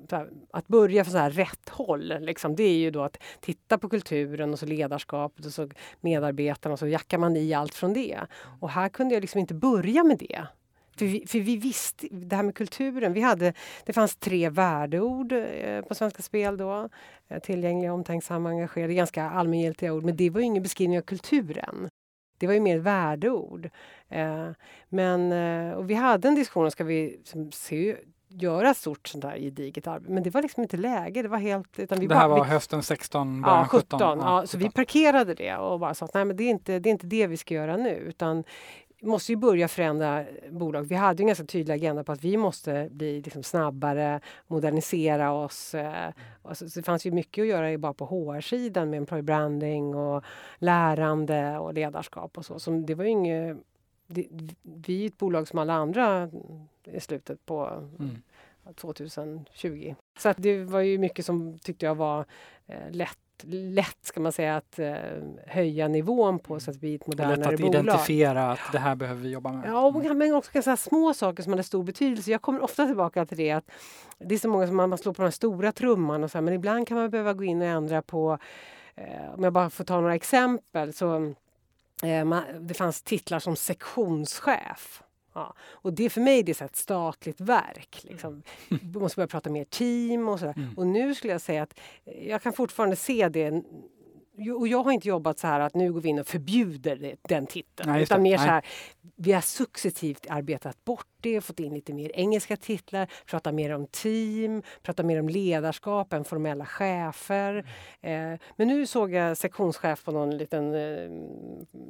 [0.10, 3.18] så här, att börja från så här rätt håll, liksom, det är ju då att
[3.40, 5.70] titta på kulturen och så ledarskapet och så
[6.02, 8.20] medarbetarna och så jackar man i allt från det.
[8.60, 10.46] Och här kunde jag liksom inte börja med det.
[11.02, 13.54] För vi, för vi visste, det här med kulturen, vi hade,
[13.86, 16.90] det fanns tre värdeord eh, på Svenska Spel då.
[17.28, 20.04] Eh, tillgängliga, omtänksamma, engagerade, ganska allmängiltiga ord.
[20.04, 21.90] Men det var ju ingen beskrivning av kulturen.
[22.38, 23.70] Det var ju mer värdeord.
[24.10, 24.50] Eh,
[24.90, 25.32] men,
[25.74, 30.14] och vi hade en diskussion, ska vi se, göra ett stort sånt här gediget arbete.
[30.14, 31.22] Men det var liksom inte läge.
[31.22, 31.80] Det var helt...
[31.80, 34.00] Utan vi det här bara, var vi, hösten 16, början ja, 17?
[34.00, 36.80] 17 ja, så vi parkerade det och bara sa att nej, men det, är inte,
[36.80, 37.96] det är inte det vi ska göra nu.
[37.96, 38.44] Utan
[39.02, 40.84] måste ju börja förändra bolag.
[40.84, 45.76] Vi hade en ganska tydlig agenda på att vi måste bli liksom snabbare, modernisera oss.
[45.76, 50.24] Eh, alltså, det fanns ju mycket att göra bara på HR-sidan med employer branding och
[50.58, 52.60] lärande och ledarskap och så.
[52.60, 53.58] så det var inget,
[54.08, 54.28] det,
[54.62, 56.30] vi är ett bolag som alla andra
[56.84, 58.22] i slutet på mm.
[58.76, 59.96] 2020.
[60.18, 62.26] Så det var ju mycket som tyckte jag var
[62.68, 64.96] eh, lätt lätt ska man säga att eh,
[65.48, 67.52] höja nivån på så att vi blir ett modernare bolag.
[67.52, 69.70] Lätt att identifiera att det här behöver vi jobba med.
[69.70, 72.32] Ja, och, men också ganska små saker som hade stor betydelse.
[72.32, 73.72] Jag kommer ofta tillbaka till det att
[74.20, 76.44] det är så många som man, man slår på den stora trumman och så här,
[76.44, 78.38] men ibland kan man behöva gå in och ändra på
[78.96, 81.34] eh, om jag bara får ta några exempel så
[82.04, 85.54] eh, man, det fanns titlar som sektionschef Ja.
[85.60, 88.00] Och det för mig det är ett statligt verk.
[88.04, 88.44] Liksom.
[88.70, 90.54] Vi måste börja prata mer team och sådär.
[90.58, 90.74] Mm.
[90.78, 91.80] Och nu skulle jag säga att
[92.22, 93.64] jag kan fortfarande se det
[94.58, 97.48] och jag har inte jobbat så här att nu går vi in och förbjuder den
[97.48, 97.90] titeln.
[97.92, 98.66] Nej, utan mer så här,
[99.16, 103.88] vi har successivt arbetat bort det, fått in lite mer engelska titlar, pratat mer om
[103.88, 107.66] team, pratat mer om ledarskap än formella chefer.
[108.02, 108.34] Mm.
[108.34, 111.10] Eh, men nu såg jag sektionschef på någon liten, eh,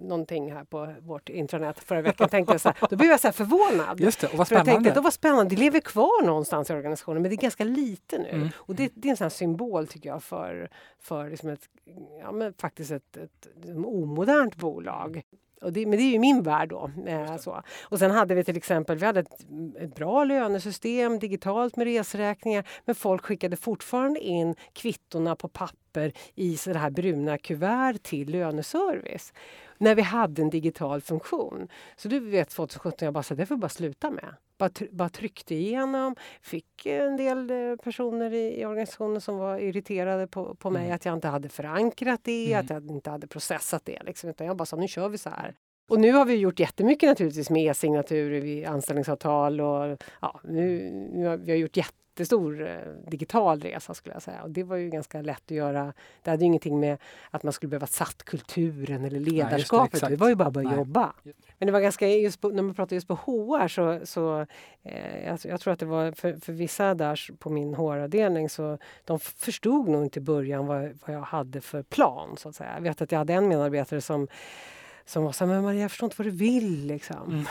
[0.02, 2.30] någonting här på vårt intranät förra veckan.
[2.30, 4.00] Tänkte jag så här, då blev jag så förvånad.
[4.00, 4.72] Just det, och vad spännande.
[4.72, 5.56] Jag tänkte, det spännande.
[5.56, 8.30] Det lever kvar någonstans i organisationen men det är ganska lite nu.
[8.30, 8.50] Mm.
[8.56, 11.70] Och det, det, är en sån symbol tycker jag för, för liksom ett,
[12.20, 15.22] ja, men faktiskt ett, ett, ett, ett omodernt bolag.
[15.62, 16.92] Och det, men det är ju min värld då.
[17.08, 17.62] Eh, så.
[17.84, 19.46] Och sen hade vi till exempel vi hade ett,
[19.80, 26.58] ett, bra lönesystem digitalt med resräkningar men folk skickade fortfarande in kvittorna på papper i
[26.58, 29.34] så här bruna kuvert till löneservice
[29.78, 31.68] när vi hade en digital funktion.
[31.96, 34.36] Så du vet 2017, jag bara sa det får vi bara sluta med.
[34.62, 40.28] Bara, bara tryckte igenom, fick en del eh, personer i, i organisationen som var irriterade
[40.28, 40.96] på, på mig mm.
[40.96, 42.66] att jag inte hade förankrat det, mm.
[42.66, 44.04] att jag inte hade processat det.
[44.04, 44.30] Liksom.
[44.30, 45.56] Utan jag bara sa nu kör vi så här.
[45.90, 51.26] Och nu har vi gjort jättemycket naturligtvis med e-signaturer vid anställningsavtal och ja, nu, nu
[51.28, 54.44] har vi har gjort jätte jättestor eh, digital resa skulle jag säga.
[54.44, 55.94] Och det var ju ganska lätt att göra.
[56.24, 56.98] Det hade ju ingenting med
[57.32, 60.02] att man skulle behöva satt kulturen eller ledarskapet.
[60.02, 60.78] Nej, det, det, var ju bara att börja Nej.
[60.78, 61.14] jobba.
[61.58, 64.46] Men det var ganska, just på, när man pratar just på HR så, så
[64.84, 68.78] eh, jag, jag, tror att det var för, för vissa där på min HR-avdelning så
[69.06, 72.72] de förstod nog inte i början vad, vad jag hade för plan så att säga.
[72.76, 74.28] Jag vet att jag hade en medarbetare som
[75.06, 77.32] som var så här, men Maria jag förstår inte vad du vill liksom.
[77.32, 77.46] Mm.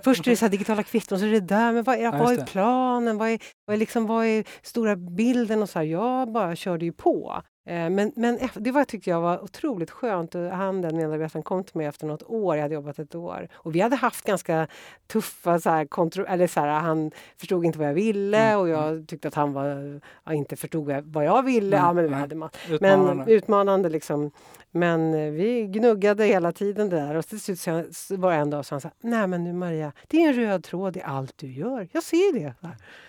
[0.04, 2.32] Först är det så digitala kvitton, så är det där, men vad är, ja, vad
[2.32, 3.18] är planen?
[3.18, 5.62] Vad är, vad, är liksom, vad är stora bilden?
[5.62, 7.42] Och så här, jag bara körde ju på.
[7.66, 10.34] Eh, men, men det var, tyckte jag var otroligt skönt.
[10.34, 12.56] Han, den medarbetaren, kom till mig efter något år.
[12.56, 13.48] Jag hade jobbat ett år.
[13.54, 14.66] Och vi hade haft ganska
[15.06, 15.60] tuffa...
[15.60, 18.60] Så här, kontro- eller så här, han förstod inte vad jag ville mm.
[18.60, 19.06] och jag mm.
[19.06, 21.76] tyckte att han var, ja, inte förstod vad jag ville.
[21.76, 21.86] Mm.
[21.86, 22.20] Ja, men, vi mm.
[22.20, 22.50] hade man.
[22.70, 23.14] Utmanande.
[23.14, 23.88] men utmanande.
[23.88, 24.30] Liksom.
[24.70, 27.66] Men eh, vi gnuggade hela tiden där och till slut
[28.10, 30.64] var det en dag så han sa Nej men nu Maria, det är en röd
[30.64, 31.88] tråd i allt du gör.
[31.92, 32.54] Jag ser det.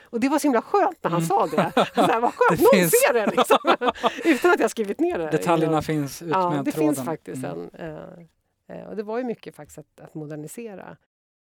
[0.10, 1.28] Och det var så himla skönt när han mm.
[1.28, 1.72] sa det.
[1.96, 2.92] Så här, vad skönt, det någon finns...
[2.92, 3.26] ser det!
[3.26, 3.92] Liksom.
[4.32, 5.30] Utan att jag skrivit ner det.
[5.32, 6.96] Detaljerna finns utmed ja, det tråden.
[6.96, 7.70] finns faktiskt mm.
[7.74, 8.28] en.
[8.72, 10.98] Uh, och det var ju mycket faktiskt att, att, modernisera.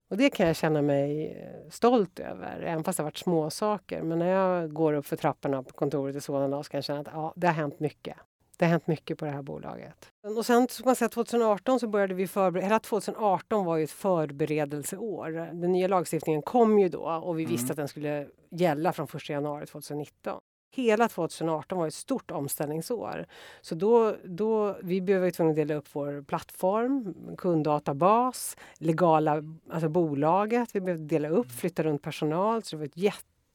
[0.10, 3.50] Och det kan jag känna mig eh, stolt över, även fast det har varit små
[3.50, 4.02] saker.
[4.02, 7.00] Men när jag går upp för trapporna på kontoret i Solna så kan jag känna
[7.00, 8.18] att ja, det har hänt mycket.
[8.58, 10.12] Det har hänt mycket på det här bolaget.
[10.38, 13.92] Och sen ska man säga 2018 så började vi förbereda, hela 2018 var ju ett
[13.92, 15.32] förberedelseår.
[15.32, 17.52] Den nya lagstiftningen kom ju då och vi mm.
[17.52, 20.40] visste att den skulle gälla från 1 januari 2019.
[20.76, 23.26] Hela 2018 var ett stort omställningsår.
[23.62, 30.70] Så då, då, vi blev tvungna att dela upp vår plattform, kunddatabas, legala, alltså bolaget.
[30.74, 32.98] Vi behövde dela upp, flytta runt personal, så det var ett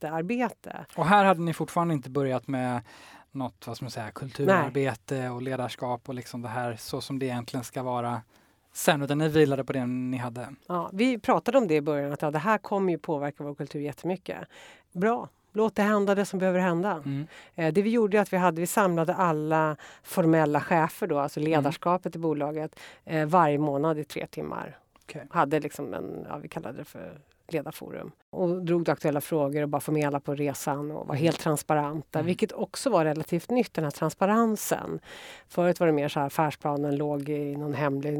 [0.00, 0.86] jättearbete.
[0.96, 2.80] Och här hade ni fortfarande inte börjat med
[3.32, 5.30] något vad ska man säga, kulturarbete Nej.
[5.30, 8.22] och ledarskap och liksom det här så som det egentligen ska vara
[8.72, 10.48] sen, utan ni vilade på det ni hade?
[10.66, 13.54] Ja, vi pratade om det i början, att ja, det här kommer ju påverka vår
[13.54, 14.38] kultur jättemycket.
[14.92, 16.92] Bra, låt det hända det som behöver hända.
[16.92, 17.26] Mm.
[17.54, 21.40] Eh, det vi gjorde är att vi, hade, vi samlade alla formella chefer, då, alltså
[21.40, 21.50] mm.
[21.50, 22.20] ledarskapet mm.
[22.20, 24.78] i bolaget, eh, varje månad i tre timmar.
[25.04, 25.22] Okay.
[25.30, 27.20] Hade liksom en, ja, vi kallade det för
[27.52, 31.40] ledarforum och drog aktuella frågor och bara få med alla på resan och var helt
[31.40, 32.26] transparenta, mm.
[32.26, 35.00] vilket också var relativt nytt, den här transparensen.
[35.48, 38.18] Förut var det mer så här affärsplanen låg i någon hemlig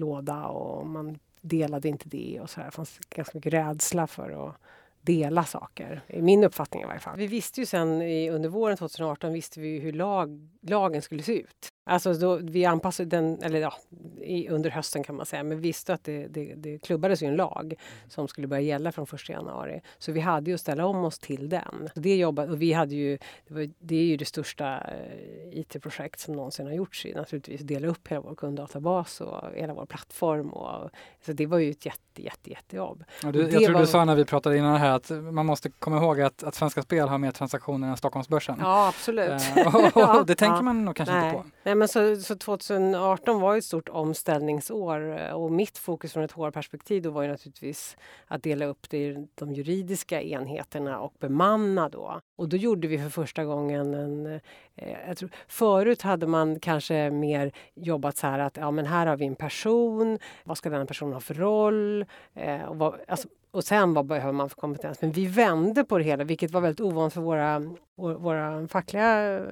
[0.00, 2.66] låda och man delade inte det och så här.
[2.66, 4.56] Det fanns ganska mycket rädsla för att
[5.02, 6.02] dela saker.
[6.06, 7.18] I min uppfattning i varje fall.
[7.18, 11.40] Vi visste ju sen i, under våren 2018 visste vi hur lag, lagen skulle se
[11.40, 11.68] ut.
[11.84, 13.74] Alltså då, vi anpassade den, eller ja,
[14.20, 17.36] i, under hösten kan man säga, men visste att det, det, det klubbades ju en
[17.36, 17.74] lag
[18.08, 19.80] som skulle börja gälla från 1 januari.
[19.98, 21.88] Så vi hade ju att ställa om oss till den.
[21.94, 26.20] Det jobbade, och vi hade ju, det, var, det är ju det största eh, IT-projekt
[26.20, 30.50] som någonsin har gjorts i naturligtvis, dela upp hela vår kunddatabas och hela vår plattform.
[30.50, 30.90] Och,
[31.26, 33.04] så det var ju ett jätte, jätte, jättejobb.
[33.22, 35.70] Ja, du, jag tror var, du sa när vi pratade innan här att man måste
[35.70, 38.56] komma ihåg att, att Svenska Spel har mer transaktioner än Stockholmsbörsen.
[38.60, 39.42] Ja, absolut.
[39.56, 40.62] Eh, och, och, det tänker ja.
[40.62, 41.28] man nog kanske Nej.
[41.28, 41.69] inte på.
[41.70, 46.32] Nej, men så, så 2018 var ett stort omställningsår eh, och mitt fokus från ett
[46.32, 51.88] HR-perspektiv då var ju naturligtvis att dela upp det i de juridiska enheterna och bemanna
[51.88, 52.20] då.
[52.36, 54.26] Och då gjorde vi för första gången en...
[54.26, 59.06] Eh, jag tror, förut hade man kanske mer jobbat så här att ja, men här
[59.06, 60.18] har vi en person.
[60.44, 62.06] Vad ska den personen ha för roll?
[62.34, 65.02] Eh, och vad, alltså, och sen vad behöver man för kompetens?
[65.02, 67.62] Men vi vände på det hela, vilket var väldigt ovant för våra,
[67.96, 69.44] våra fackliga eh,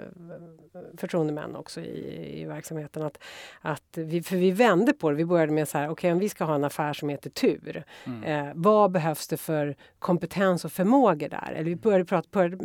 [0.96, 3.02] förtroendemän också i, i verksamheten.
[3.02, 3.18] Att,
[3.60, 5.16] att vi, för vi vände på det.
[5.16, 7.30] Vi började med så här, okej okay, om vi ska ha en affär som heter
[7.30, 7.84] tur.
[8.04, 8.24] Mm.
[8.24, 11.52] Eh, vad behövs det för kompetens och förmågor där?
[11.52, 12.58] Eller vi började prata, började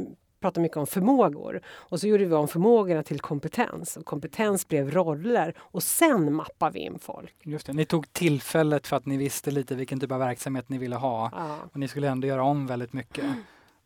[0.44, 1.62] prata mycket om förmågor.
[1.68, 3.98] Och så gjorde vi om förmågorna till kompetens.
[3.98, 7.36] Och kompetens blev roller och sen mappar vi in folk.
[7.44, 7.74] Just det.
[7.74, 11.32] Ni tog tillfället för att ni visste lite vilken typ av verksamhet ni ville ha.
[11.34, 11.58] Ja.
[11.72, 13.26] Och ni skulle ändå göra om väldigt mycket.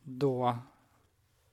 [0.03, 0.57] Då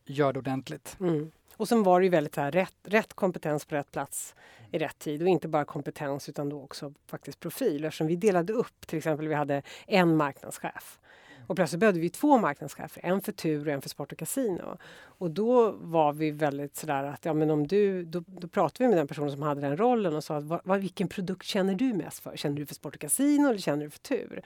[0.05, 0.97] gör det ordentligt.
[1.01, 1.31] Mm.
[1.57, 4.35] Och sen var det ju väldigt här, rätt, rätt kompetens på rätt plats
[4.71, 5.23] i rätt tid.
[5.23, 7.85] Och inte bara kompetens utan då också faktiskt profil.
[7.85, 10.99] Eftersom vi delade upp, till exempel vi hade en marknadschef.
[11.47, 14.79] Och plötsligt behövde vi två marknadschefer, en för tur och en för sport och kasino.
[15.19, 18.89] Och då var vi väldigt sådär att, ja men om du, då, då pratade vi
[18.89, 21.95] med den personen som hade den rollen och sa att, vad, vilken produkt känner du
[21.95, 22.37] mest för?
[22.37, 24.43] Känner du för sport och kasino eller känner du för tur?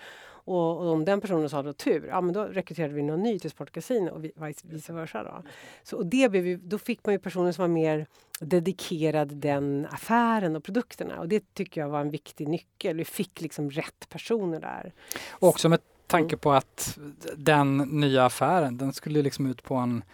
[0.48, 3.38] Och, och om den personen sa då tur, ja men då rekryterade vi någon ny
[3.38, 4.24] till sport och kasino och
[4.64, 5.22] vice versa.
[5.22, 5.42] Då.
[5.82, 8.06] Så, och det blev ju, då fick man ju personer som var mer
[8.40, 12.96] dedikerad den affären och produkterna och det tycker jag var en viktig nyckel.
[12.96, 14.92] Vi fick liksom rätt personer där.
[15.30, 16.98] Och också med tanke på att
[17.36, 20.04] den nya affären, den skulle liksom ut på en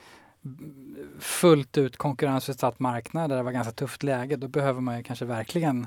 [1.18, 4.36] fullt ut konkurrensutsatt marknad där det var ganska tufft läge.
[4.36, 5.86] Då behöver man ju kanske verkligen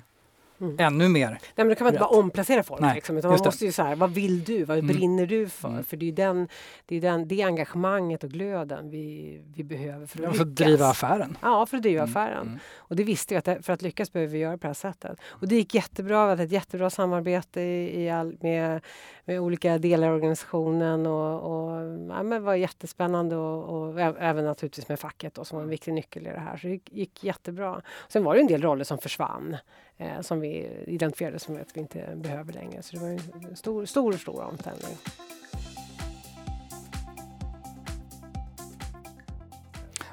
[0.61, 0.75] mm.
[0.79, 1.29] ännu mer.
[1.29, 2.81] Nej, men då kan man inte bara omplacera folk.
[2.81, 4.63] Nej, liksom, man måste ju så här, vad vill du?
[4.63, 4.95] Vad mm.
[4.95, 5.69] brinner du för?
[5.69, 5.83] Mm.
[5.83, 6.47] För det är, den,
[6.85, 10.55] det är den, det engagemanget och glöden vi, vi behöver för att ja, För att
[10.55, 11.37] driva affären.
[11.41, 12.11] Ja, för att driva mm.
[12.11, 12.47] affären.
[12.47, 12.59] Mm.
[12.77, 15.19] Och det visste vi att för att lyckas behöver vi göra på det här sättet.
[15.27, 16.25] Och det gick jättebra.
[16.25, 18.81] Vi hade ett jättebra samarbete i, i all, med,
[19.25, 21.71] med olika delar av organisationen och, och
[22.09, 25.69] ja, men det var jättespännande och, och även naturligtvis med facket då, som var en
[25.69, 26.57] viktig nyckel i det här.
[26.57, 27.81] Så det gick jättebra.
[28.07, 29.57] Sen var det en del roller som försvann
[29.97, 32.81] eh, som vi identifierade som att vi inte behöver längre.
[32.81, 34.97] Så det var en stor, stor, stor omställning.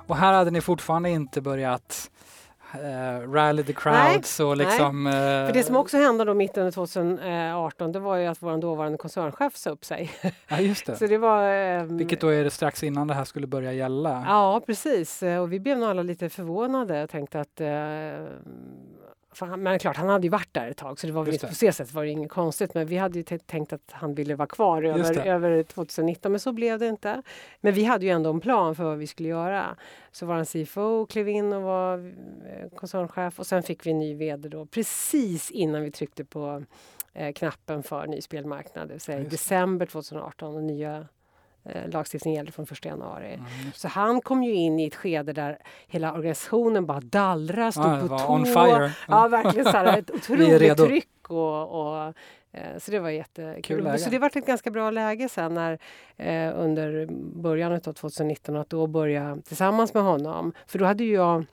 [0.07, 2.11] Och här hade ni fortfarande inte börjat
[2.75, 5.07] uh, rally the crowds och liksom...
[5.07, 8.57] Uh, För det som också hände då mitt under 2018 det var ju att vår
[8.57, 10.11] dåvarande koncernchef sa upp sig.
[10.49, 10.97] Ja, just det.
[10.97, 14.25] Så det var, um, Vilket då är det strax innan det här skulle börja gälla.
[14.27, 15.23] Ja, precis.
[15.23, 17.67] Och vi blev nog alla lite förvånade och tänkte att uh,
[19.41, 21.47] han, men klart, han hade ju varit där ett tag så det var väl inte
[21.47, 22.75] på det sättet var det inget konstigt.
[22.75, 26.53] Men vi hade ju tänkt att han ville vara kvar över, över 2019 men så
[26.53, 27.23] blev det inte.
[27.61, 29.77] Men vi hade ju ändå en plan för vad vi skulle göra.
[30.13, 34.15] Så vår CFO klev in och var eh, koncernchef och sen fick vi en ny
[34.15, 36.65] vd då precis innan vi tryckte på
[37.13, 41.09] eh, knappen för ny spelmarknad, det vill säga i december 2018 och nya
[41.65, 43.35] Eh, lagstiftningen gäller från 1 januari.
[43.35, 43.47] Mm.
[43.75, 48.01] Så han kom ju in i ett skede där hela organisationen bara dallrade, stod ah,
[48.01, 48.27] på tå.
[48.27, 48.93] On fire.
[49.09, 51.31] Ja, verkligen så här, ett otroligt tryck.
[51.31, 52.13] Och, och,
[52.53, 53.99] eh, så det var jättekul.
[53.99, 55.79] Så det var ett ganska bra läge sen när,
[56.17, 57.07] eh, under
[57.43, 60.53] början av 2019 att då börja tillsammans med honom.
[60.67, 61.45] För då hade ju jag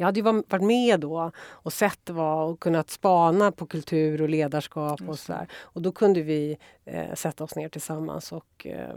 [0.00, 4.28] jag hade ju varit med då och sett vad och kunnat spana på kultur och
[4.28, 5.48] ledarskap och så där.
[5.52, 8.94] Och då kunde vi eh, sätta oss ner tillsammans och eh,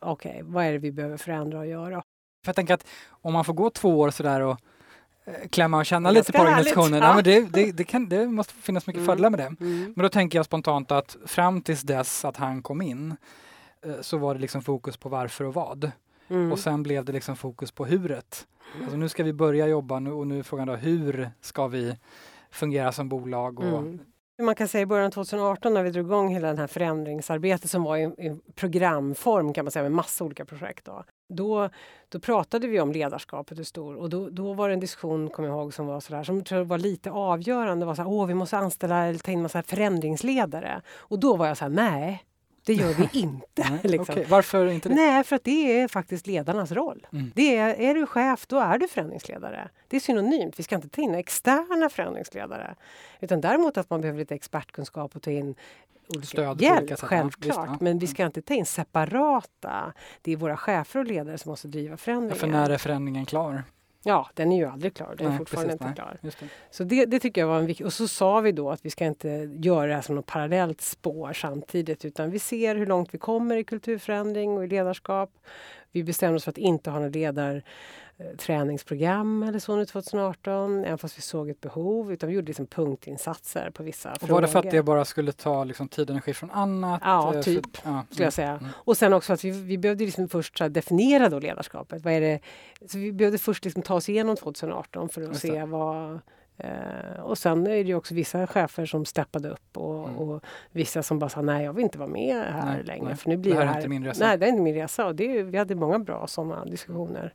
[0.00, 2.02] okej, okay, vad är det vi behöver förändra och göra?
[2.44, 4.58] För jag tänker att om man får gå två år sådär och
[5.24, 7.02] eh, klämma och känna lite på organisationen.
[7.02, 7.08] Ja.
[7.08, 7.14] ja.
[7.14, 9.06] men det, det, det, kan, det måste finnas mycket mm.
[9.06, 9.46] fördelar med det.
[9.60, 9.92] Mm.
[9.96, 13.16] Men då tänker jag spontant att fram tills dess att han kom in
[13.86, 15.90] eh, så var det liksom fokus på varför och vad.
[16.28, 16.52] Mm.
[16.52, 18.46] Och sen blev det liksom fokus på huret.
[18.82, 21.96] Alltså nu ska vi börja jobba nu, och nu är frågan då hur ska vi
[22.50, 23.58] fungera som bolag?
[23.60, 23.78] Och...
[23.78, 23.98] Mm.
[24.42, 27.70] Man kan säga i början av 2018 när vi drog igång hela det här förändringsarbetet
[27.70, 30.84] som var i, i programform kan man säga med massa olika projekt.
[30.84, 31.04] Då.
[31.28, 31.68] Då,
[32.08, 35.48] då pratade vi om ledarskapet hur stor och då, då var det en diskussion, kommer
[35.48, 37.86] jag ihåg, som var sådär, som tror var lite avgörande.
[37.86, 40.82] var så här, Åh, vi måste anställa eller ta in massa förändringsledare.
[40.96, 42.24] Och då var jag så här, nej,
[42.64, 43.70] det gör vi inte.
[43.70, 44.12] Nej, liksom.
[44.12, 44.24] okay.
[44.28, 44.94] Varför inte det?
[44.94, 47.06] Nej, för att det är faktiskt ledarnas roll.
[47.12, 47.32] Mm.
[47.34, 49.68] Det är, är du chef, då är du förändringsledare.
[49.88, 50.58] Det är synonymt.
[50.58, 52.74] Vi ska inte ta in externa förändringsledare.
[53.20, 55.54] Utan däremot att man behöver lite expertkunskap och ta in
[56.08, 57.68] olika Stöd hjälp, självklart.
[57.68, 59.92] Ja, men vi ska inte ta in separata.
[60.22, 62.34] Det är våra chefer och ledare som måste driva förändringar.
[62.34, 63.62] Ja, för när är förändringen klar?
[64.04, 65.14] Ja, den är ju aldrig klar.
[65.18, 66.18] Den är fortfarande precis, inte klar.
[66.22, 66.48] Det.
[66.70, 67.86] Så det, det, tycker jag var en viktig...
[67.86, 69.28] Och så sa vi då att vi ska inte
[69.62, 73.56] göra det här som något parallellt spår samtidigt utan vi ser hur långt vi kommer
[73.56, 75.30] i kulturförändring och i ledarskap.
[75.92, 77.62] Vi bestämde oss för att inte ha några ledar
[78.38, 82.12] träningsprogram eller så nu 2018, även fast vi såg ett behov.
[82.12, 84.34] Utan vi gjorde liksom punktinsatser på vissa och frågor.
[84.34, 87.00] Var det för att det bara skulle ta liksom tid och energi från annat?
[87.04, 87.76] Ja, eh, typ.
[87.76, 88.50] För, ja, skulle jag säga.
[88.50, 88.70] Mm.
[88.74, 92.02] Och sen också att vi, vi behövde liksom först definiera då ledarskapet.
[92.04, 92.40] Vad är det?
[92.86, 96.20] Så vi behövde först liksom ta oss igenom 2018 för att se vad
[96.64, 100.20] Uh, och sen är det också vissa chefer som steppade upp och, mm.
[100.20, 103.04] och vissa som bara sa nej jag vill inte vara med här nej, längre.
[103.04, 103.16] Nej.
[103.16, 104.26] För nu blir det här är här, inte min resa.
[104.26, 105.06] Nej det är inte min resa.
[105.06, 107.34] Och det, vi hade många bra sådana diskussioner.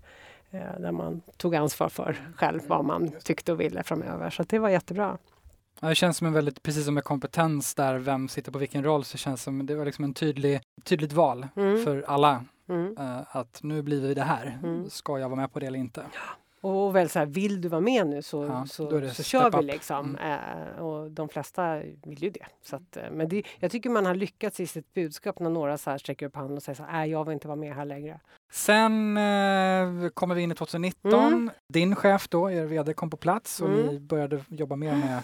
[0.52, 4.30] Eh, där man tog ansvar för själv vad man tyckte och ville framöver.
[4.30, 5.18] Så det var jättebra.
[5.80, 8.84] Ja, det känns som en väldigt, precis som med kompetens där, vem sitter på vilken
[8.84, 11.84] roll, så känns det som det var liksom en tydlig, tydligt val mm.
[11.84, 12.46] för alla.
[12.70, 12.98] Mm.
[13.00, 14.60] Uh, att nu blir vi det här.
[14.64, 14.90] Mm.
[14.90, 16.06] Ska jag vara med på det eller inte?
[16.62, 19.64] Och väl så här, vill du vara med nu så, ja, så, så kör vi
[19.64, 20.16] liksom.
[20.16, 20.40] Mm.
[20.40, 22.46] Eh, och de flesta vill ju det.
[22.62, 25.78] Så att, eh, men det, jag tycker man har lyckats i sitt budskap när några
[25.78, 27.86] så här sträcker upp handen och säger så här, jag vill inte vara med här
[27.86, 28.20] längre.
[28.52, 31.14] Sen eh, kommer vi in i 2019.
[31.14, 31.52] Mm.
[31.74, 33.86] Din chef då, er vd, kom på plats och mm.
[33.86, 35.24] ni började jobba mer med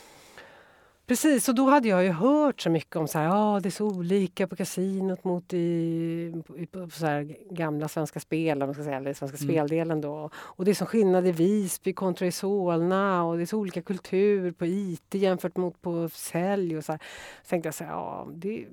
[1.08, 3.72] Precis, och då hade jag ju hört så mycket om så här, ah, det är
[3.72, 6.34] så olika på kasinot mot i,
[6.72, 9.50] på så här gamla Svenska Spel, man ska säga, eller Svenska mm.
[9.50, 10.30] Speldelen då.
[10.36, 13.82] Och det är så skillnad i Visby kontra i Solna och det är så olika
[13.82, 17.00] kultur på IT jämfört mot på sälj och så här.
[17.44, 18.66] Så tänkte jag så här, ja, det,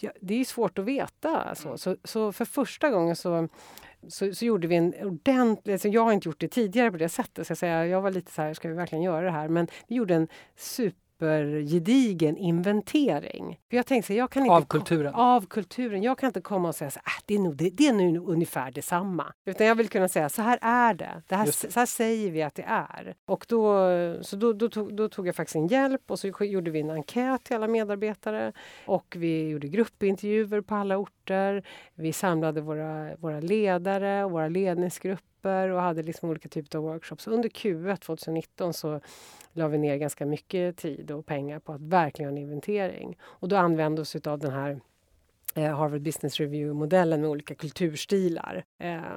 [0.00, 1.54] ja, det är svårt att veta.
[1.54, 1.78] Så, mm.
[1.78, 3.48] så, så för första gången så
[4.08, 5.72] så, så gjorde vi en ordentlig...
[5.72, 7.46] Alltså jag har inte gjort det tidigare på det sättet.
[7.46, 9.48] Så jag, säga, jag var lite så här, ska vi verkligen göra det här?
[9.48, 13.58] Men vi gjorde en super supergedigen inventering.
[13.70, 15.14] För jag tänkte, jag kan inte av kulturen?
[15.14, 16.02] Av kulturen.
[16.02, 18.18] Jag kan inte komma och säga att äh, det, är nog, det, det är nu
[18.18, 19.32] ungefär detsamma.
[19.46, 21.22] Utan jag vill kunna säga så här är det.
[21.28, 21.46] det, här.
[21.46, 23.14] Så här säger vi att det är.
[23.26, 23.88] Och då,
[24.22, 26.90] så då, då, tog, då tog jag faktiskt en hjälp och så gjorde vi en
[26.90, 28.52] enkät till alla medarbetare.
[28.86, 31.66] Och vi gjorde gruppintervjuer på alla orter.
[31.94, 37.26] Vi samlade våra, våra ledare och våra ledningsgrupper och hade liksom olika typer av workshops.
[37.26, 39.00] Under Q1 2019 så
[39.52, 43.18] la vi ner ganska mycket tid och pengar på att verkligen göra en inventering.
[43.22, 44.80] Och då använde oss av den här
[45.54, 48.64] eh, Harvard Business Review-modellen med olika kulturstilar.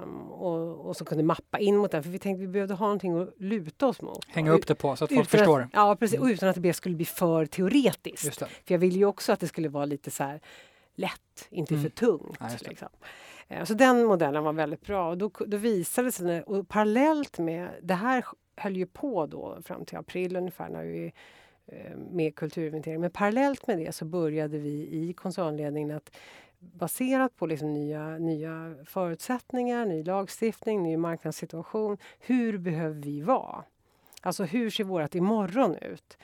[0.03, 2.85] Um, och, och så kunde mappa in mot den, för vi tänkte vi behövde ha
[2.85, 4.25] någonting att luta oss mot.
[4.27, 5.61] Hänga upp det på så att folk förstår.
[5.61, 6.19] Att, ja, precis.
[6.19, 6.33] Och mm.
[6.33, 8.37] utan att det skulle bli för teoretiskt.
[8.37, 10.41] För jag ville ju också att det skulle vara lite så här
[10.95, 11.83] lätt, inte mm.
[11.83, 12.37] för tungt.
[12.39, 12.89] Ja, liksom.
[13.49, 15.09] Eh, så den modellen var väldigt bra.
[15.09, 18.25] Och då, då visade det sig, och parallellt med det här
[18.55, 21.13] höll ju på då fram till april ungefär när vi
[21.67, 23.01] eh, med kulturinventering.
[23.01, 26.17] Men parallellt med det så började vi i koncernledningen att
[26.59, 31.97] baserat på liksom nya, nya förutsättningar, ny lagstiftning, ny marknadssituation.
[32.19, 33.63] Hur behöver vi vara?
[34.21, 36.17] Alltså hur ser vårt imorgon ut?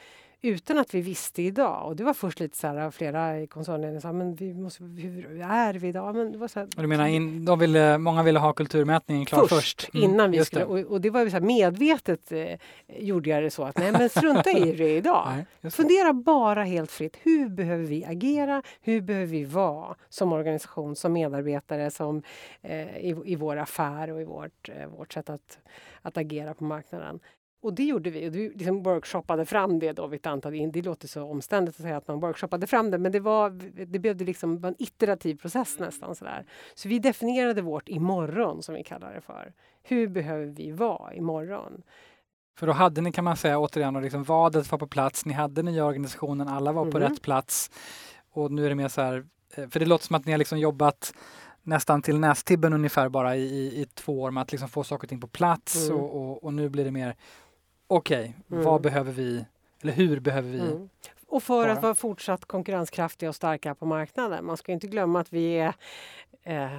[0.46, 1.88] Utan att vi visste idag.
[1.88, 5.42] Och det var först lite så här, flera i koncernledningen sa, men vi måste, hur
[5.42, 6.16] är vi idag?
[6.16, 9.26] Men det var så här, och du menar, in, de ville, många ville ha kulturmätningen
[9.26, 9.82] klar först?
[9.82, 9.94] först.
[9.94, 10.66] Mm, innan vi skulle, det.
[10.66, 14.10] Och, och, det var så här, medvetet eh, gjorde jag det så att nej men
[14.10, 15.34] strunta i det idag.
[15.62, 17.18] Nej, Fundera bara helt fritt.
[17.24, 18.64] Hur behöver vi agera?
[18.82, 22.22] Hur behöver vi vara som organisation, som medarbetare, som
[22.62, 25.60] eh, i, i vår affär och i vårt, eh, vårt sätt att,
[26.02, 27.20] att agera på marknaden.
[27.66, 28.30] Och det gjorde vi.
[28.30, 30.72] Och vi liksom workshoppade fram det då vid ett antal...
[30.72, 33.50] Det låter så omständigt att säga att man workshoppade fram det men det, var,
[33.86, 36.16] det blev liksom en iterativ process nästan.
[36.16, 36.46] Sådär.
[36.74, 39.54] Så vi definierade vårt imorgon som vi kallar det för.
[39.84, 41.82] Hur behöver vi vara imorgon?
[42.60, 45.64] För då hade ni kan man säga återigen, liksom, vadet var på plats, ni hade
[45.64, 47.10] nya organisationen, alla var på mm.
[47.10, 47.72] rätt plats.
[48.32, 50.40] Och nu är det mer så här, eh, för det låter som att ni har
[50.40, 51.14] liksom jobbat
[51.66, 55.06] nästan till nästibben ungefär bara i, i, i två år med att liksom få saker
[55.06, 56.02] och ting på plats mm.
[56.02, 57.16] och, och, och, nu blir det mer
[57.88, 58.66] okej, okay, mm.
[58.66, 59.46] vad behöver vi,
[59.82, 60.90] eller hur behöver vi mm.
[61.36, 64.46] Och för att vara fortsatt konkurrenskraftiga och starka på marknaden.
[64.46, 65.74] Man ska inte glömma att vi är
[66.46, 66.70] eh,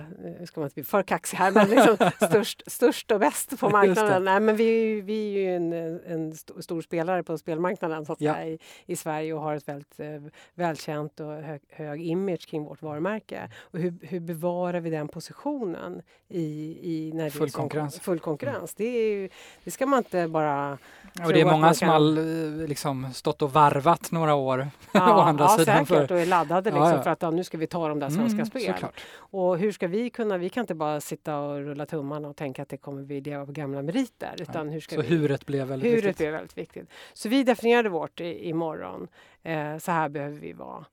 [0.45, 4.25] ska man inte bli för kaxig här, men liksom störst, störst och bäst på marknaden.
[4.25, 5.73] Nej, men vi, vi är ju en,
[6.07, 8.35] en stor spelare på spelmarknaden så att ja.
[8.35, 10.23] säga, i, i Sverige och har ett väldigt eh,
[10.55, 13.51] välkänt och hög, hög, image kring vårt varumärke.
[13.61, 18.01] Och hur, hur bevarar vi den positionen i, i när full, konkurrens.
[18.01, 18.75] full konkurrens?
[18.75, 19.31] Det, är,
[19.65, 20.79] det ska man inte bara...
[21.25, 24.46] och det är många som har eh, liksom stått och varvat några år.
[24.93, 27.03] Ja, andra ja sidan säkert och är laddade liksom, ja, ja.
[27.03, 28.75] för att ja, nu ska vi ta de där svenska mm, spel.
[29.17, 32.63] Och hur ska vi kunna, vi kan inte bara sitta och rulla tummarna och tänka
[32.63, 34.35] att det kommer vi leva på gamla meriter.
[34.39, 36.19] Utan hur ska så vi, huret blev väldigt huret viktigt?
[36.19, 36.89] Blev väldigt viktigt.
[37.13, 39.09] Så vi definierade vårt i, imorgon.
[39.43, 40.85] Eh, så här behöver vi vara.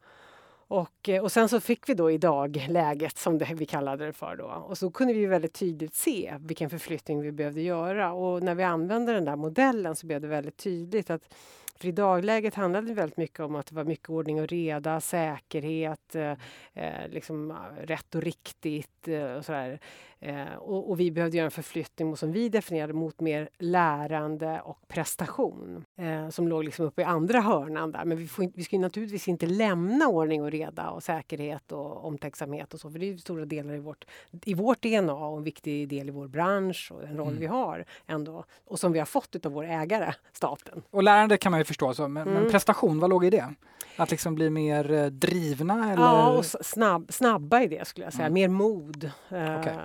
[0.67, 4.13] Och, eh, och sen så fick vi då idag läget som det, vi kallade det
[4.13, 4.45] för då.
[4.45, 8.13] Och så kunde vi väldigt tydligt se vilken förflyttning vi behövde göra.
[8.13, 11.33] Och när vi använde den där modellen så blev det väldigt tydligt att
[11.75, 15.01] för i dagläget handlade det väldigt mycket om att det var mycket ordning och reda,
[15.01, 16.31] säkerhet, eh,
[16.73, 19.79] eh liksom rätt och riktigt eh, och sådär.
[20.25, 24.87] Eh, och, och, vi behövde göra en förflyttning som vi definierade mot mer lärande och
[24.87, 28.05] prestation eh, som låg liksom uppe i andra hörnan där.
[28.05, 32.73] Men vi, får, vi ska naturligtvis inte lämna ordning och reda och säkerhet och omtänksamhet
[32.73, 34.05] och så, för det är stora delar i vårt,
[34.45, 37.39] i vårt DNA och en viktig del i vår bransch och den roll mm.
[37.39, 40.83] vi har ändå och som vi har fått av vår ägare, staten.
[40.89, 42.33] Och lärande kan man ju förstå, så, men, mm.
[42.33, 43.53] men prestation, vad låg i det?
[43.97, 45.93] Att liksom bli mer eh, drivna?
[45.93, 46.03] Eller?
[46.03, 48.25] Ja, och snabb, snabba i det skulle jag säga.
[48.25, 48.33] Mm.
[48.33, 49.11] Mer mod.
[49.27, 49.75] Okay.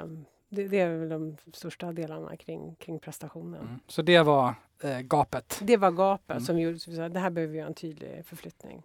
[0.49, 3.61] Det, det, är väl de största delarna kring, kring prestationen.
[3.61, 3.81] Mm.
[3.87, 5.61] Så det var eh, gapet?
[5.63, 6.43] Det var gapet mm.
[6.43, 8.83] som gjorde att det här behöver vi göra en tydlig förflyttning.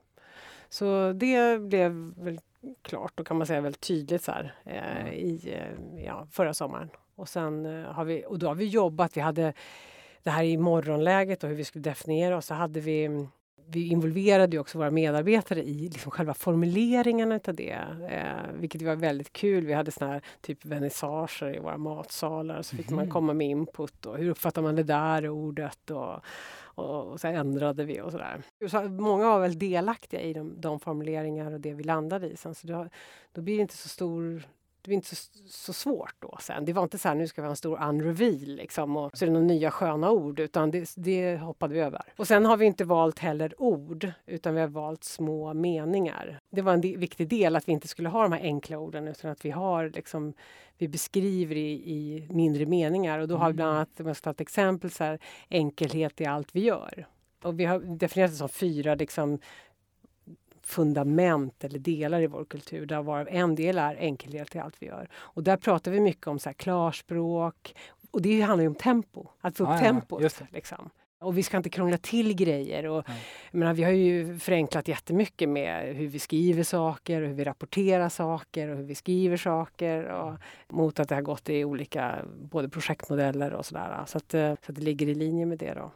[0.69, 2.39] Så det blev väl
[2.81, 5.13] klart och kan man säga väldigt tydligt så här, eh, mm.
[5.13, 6.89] i eh, ja, förra sommaren.
[7.15, 9.53] Och sen eh, har vi, och då har vi jobbat, vi hade
[10.23, 12.45] det här i morgonläget och hur vi skulle definiera oss.
[12.45, 13.27] Så hade vi
[13.67, 17.77] vi involverade ju också våra medarbetare i liksom själva formuleringarna av det,
[18.09, 19.65] eh, vilket var väldigt kul.
[19.65, 22.95] Vi hade såna här typ vernissager i våra matsalar så fick mm.
[22.95, 26.19] man komma med input och hur uppfattar man det där ordet och,
[26.55, 28.41] och, och så ändrade vi och sådär.
[28.69, 32.55] Så många var väl delaktiga i de, de formuleringar och det vi landade i sen
[32.55, 32.87] så då,
[33.31, 34.43] då blir det inte så stor
[34.83, 36.65] det var inte så, så, svårt då sen.
[36.65, 39.25] Det var inte så här, nu ska vi ha en stor unreveal liksom och så
[39.25, 42.01] är det några nya sköna ord utan det, det hoppade vi över.
[42.17, 46.39] Och sen har vi inte valt heller ord utan vi har valt små meningar.
[46.51, 49.31] Det var en viktig del att vi inte skulle ha de här enkla orden utan
[49.31, 50.33] att vi har liksom
[50.77, 53.77] vi beskriver i, i mindre meningar och då har vi bland mm.
[53.77, 55.19] annat, om jag ska ta ett exempel, så här,
[55.49, 57.07] enkelhet i allt vi gör.
[57.43, 59.39] Och vi har definierat det som fyra liksom,
[60.73, 64.85] fundament eller delar i vår kultur där varav en del är enkelhet i allt vi
[64.87, 65.07] gör.
[65.15, 67.75] Och där pratar vi mycket om så här klarspråk
[68.11, 70.21] och det handlar ju om tempo, att få upp Ah, ja, tempot.
[70.21, 70.47] det.
[70.51, 70.89] Liksom.
[71.19, 72.85] Och vi ska inte krångla till grejer.
[72.87, 73.03] Och,
[73.51, 77.43] jag menar, vi har ju förenklat jättemycket med hur vi skriver saker, och hur vi
[77.43, 80.03] rapporterar saker och hur vi skriver saker.
[80.03, 80.33] Och,
[80.69, 84.03] mot att det har gått i olika både projektmodeller och sådär.
[84.07, 85.73] Så att, eh, så att det ligger i linje med det.
[85.73, 85.91] Då.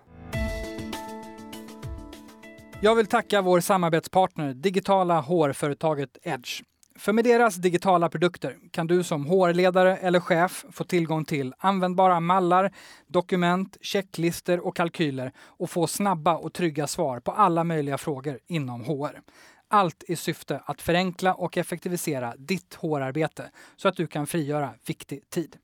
[2.81, 6.61] Jag vill tacka vår samarbetspartner, digitala hårföretaget Edge.
[6.95, 12.19] För med deras digitala produkter kan du som hårledare eller chef få tillgång till användbara
[12.19, 12.73] mallar,
[13.07, 18.83] dokument, checklister och kalkyler och få snabba och trygga svar på alla möjliga frågor inom
[18.83, 19.21] HR.
[19.67, 25.29] Allt i syfte att förenkla och effektivisera ditt hårarbete så att du kan frigöra viktig
[25.29, 25.57] tid.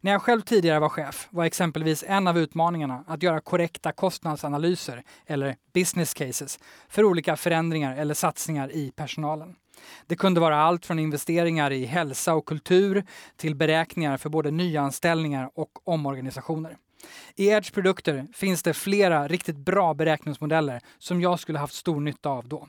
[0.00, 5.02] När jag själv tidigare var chef var exempelvis en av utmaningarna att göra korrekta kostnadsanalyser
[5.26, 6.58] eller business cases
[6.88, 9.54] för olika förändringar eller satsningar i personalen.
[10.06, 13.04] Det kunde vara allt från investeringar i hälsa och kultur
[13.36, 16.76] till beräkningar för både nyanställningar och omorganisationer.
[17.36, 22.28] I Edge produkter finns det flera riktigt bra beräkningsmodeller som jag skulle haft stor nytta
[22.28, 22.68] av då.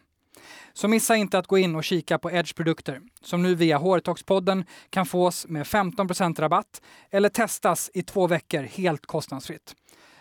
[0.73, 4.65] Så missa inte att gå in och kika på Edge produkter som nu via HRtox-podden
[4.89, 9.75] kan fås med 15% rabatt eller testas i två veckor helt kostnadsfritt.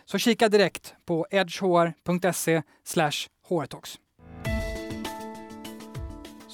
[0.05, 2.63] Så kika direkt på edgehr.se
[3.49, 3.99] hårtalks.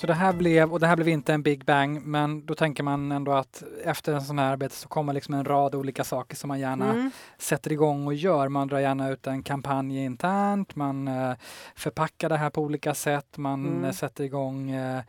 [0.05, 2.83] Så det här blev, och det här blev inte en big bang, men då tänker
[2.83, 6.37] man ändå att efter en sån här arbete så kommer liksom en rad olika saker
[6.37, 7.11] som man gärna Mm.
[7.39, 8.49] sätter igång och gör.
[8.49, 11.33] Man drar gärna ut en kampanj internt, man eh,
[11.75, 13.85] förpackar det här på olika sätt, man Mm.
[13.85, 15.03] eh, sätter igång eh,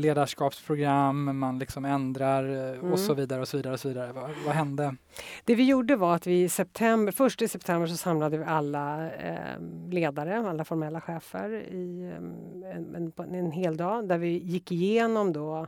[0.00, 2.92] ledarskapsprogram, man liksom ändrar eh, Mm.
[2.92, 3.72] och så vidare och så vidare.
[3.74, 4.12] Och så vidare.
[4.12, 4.96] Vad, vad hände?
[5.44, 9.12] Det vi gjorde var att vi i september, först i september så samlade vi alla
[9.12, 12.10] eh, ledare, alla formella chefer i
[12.62, 15.66] eh, en, en, en hel dag där vi gick igenom då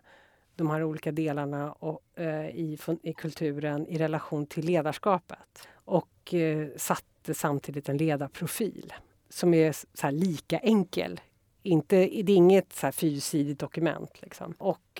[0.56, 5.68] de här olika delarna och, eh, i, i kulturen i relation till ledarskapet.
[5.74, 8.92] Och eh, satte samtidigt en ledarprofil
[9.28, 11.20] som är så lika enkel.
[11.62, 14.22] Inte, det är inget så här fyrsidigt dokument.
[14.22, 14.54] Liksom.
[14.58, 14.91] Och,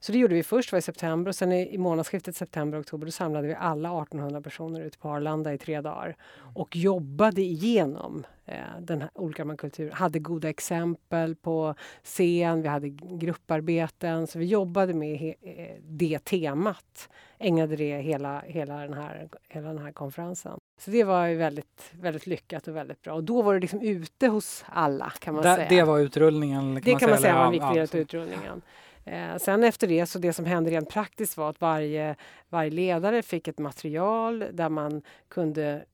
[0.00, 3.10] så det gjorde vi först var i september och sen i, i månadsskiftet september-oktober då
[3.10, 6.16] samlade vi alla 1800 personer ute på Arlanda i tre dagar
[6.54, 9.92] och jobbade igenom eh, den här olika kulturen.
[9.92, 14.26] Hade goda exempel på scen, vi hade grupparbeten.
[14.26, 17.08] Så vi jobbade med he, eh, det temat.
[17.38, 20.58] Ägnade det hela, hela, den här, hela den här konferensen.
[20.80, 23.14] Så det var ju väldigt, väldigt lyckat och väldigt bra.
[23.14, 25.68] Och då var det liksom ute hos alla kan man Där, säga.
[25.68, 26.74] det var utrullningen?
[26.84, 28.62] Det kan man säga var en viktig del Ja, av utrullningen.
[29.10, 32.16] Eh, sen efter det, så det som hände rent praktiskt var att varje,
[32.48, 35.84] varje ledare fick ett material där man kunde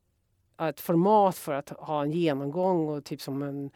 [0.63, 3.71] ett format för att ha en genomgång och typ som en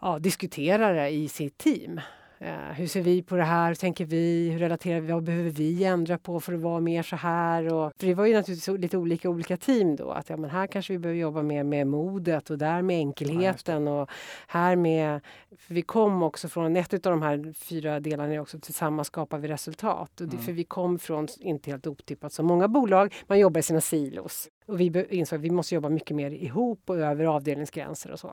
[0.00, 2.00] ja, diskuterare i sitt team.
[2.38, 3.68] Eh, hur ser vi på det här?
[3.68, 4.50] Hur tänker vi?
[4.50, 5.12] Hur relaterar vi?
[5.12, 7.74] Vad behöver vi ändra på för att vara mer så här?
[7.74, 10.10] Och, för det var ju naturligtvis lite olika olika team då.
[10.10, 13.88] Att ja, men här kanske vi behöver jobba mer med modet och där med enkelheten
[13.88, 14.10] och
[14.46, 15.20] här med...
[15.58, 19.38] För vi kom också från, ett av de här fyra delarna är också tillsammans skapar
[19.38, 20.20] vi resultat.
[20.20, 20.44] Och det, Mm.
[20.44, 24.48] För vi kom från, inte helt otippat som många bolag, man jobbar i sina silos.
[24.66, 28.32] Och vi insåg att vi måste jobba mycket mer ihop och över avdelningsgränser och så.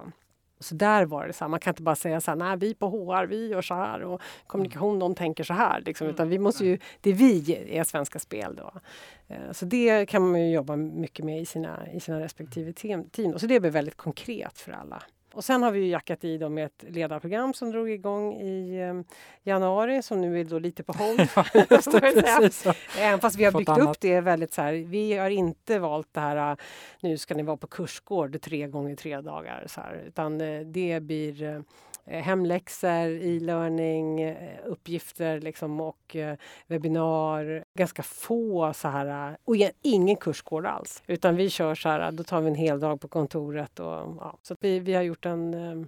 [0.63, 2.73] Så där var det så här, man kan inte bara säga så här, nej vi
[2.73, 5.81] på HR, vi gör så här och kommunikation, de tänker så här.
[5.81, 8.71] Liksom, utan vi måste ju, det är vi är Svenska Spel då.
[9.27, 13.39] Eh, Så det kan man ju jobba mycket med i sina, i sina respektive team.
[13.39, 15.03] så det blir väldigt konkret för alla.
[15.33, 18.79] Och sen har vi ju jackat i dem med ett ledarprogram som drog igång i
[18.81, 21.19] eh, januari som nu är då lite på hold.
[22.53, 22.73] Så.
[22.99, 23.89] Även fast vi har Fått byggt annat.
[23.89, 24.73] upp det väldigt så här.
[24.73, 26.57] Vi har inte valt det här, äh,
[27.01, 29.65] nu ska ni vara på kursgård tre gånger tre dagar.
[29.67, 31.61] Så här, utan eh, det blir eh,
[32.05, 36.37] Eh, hemläxor, e-learning, eh, uppgifter liksom, och eh,
[36.67, 37.63] webbinar.
[37.73, 41.03] Ganska få så här, och igen, ingen kursgård alls.
[41.07, 43.79] Utan vi kör så här, då tar vi en hel dag på kontoret.
[43.79, 43.87] Och,
[44.19, 45.87] ja, så att vi, vi har gjort en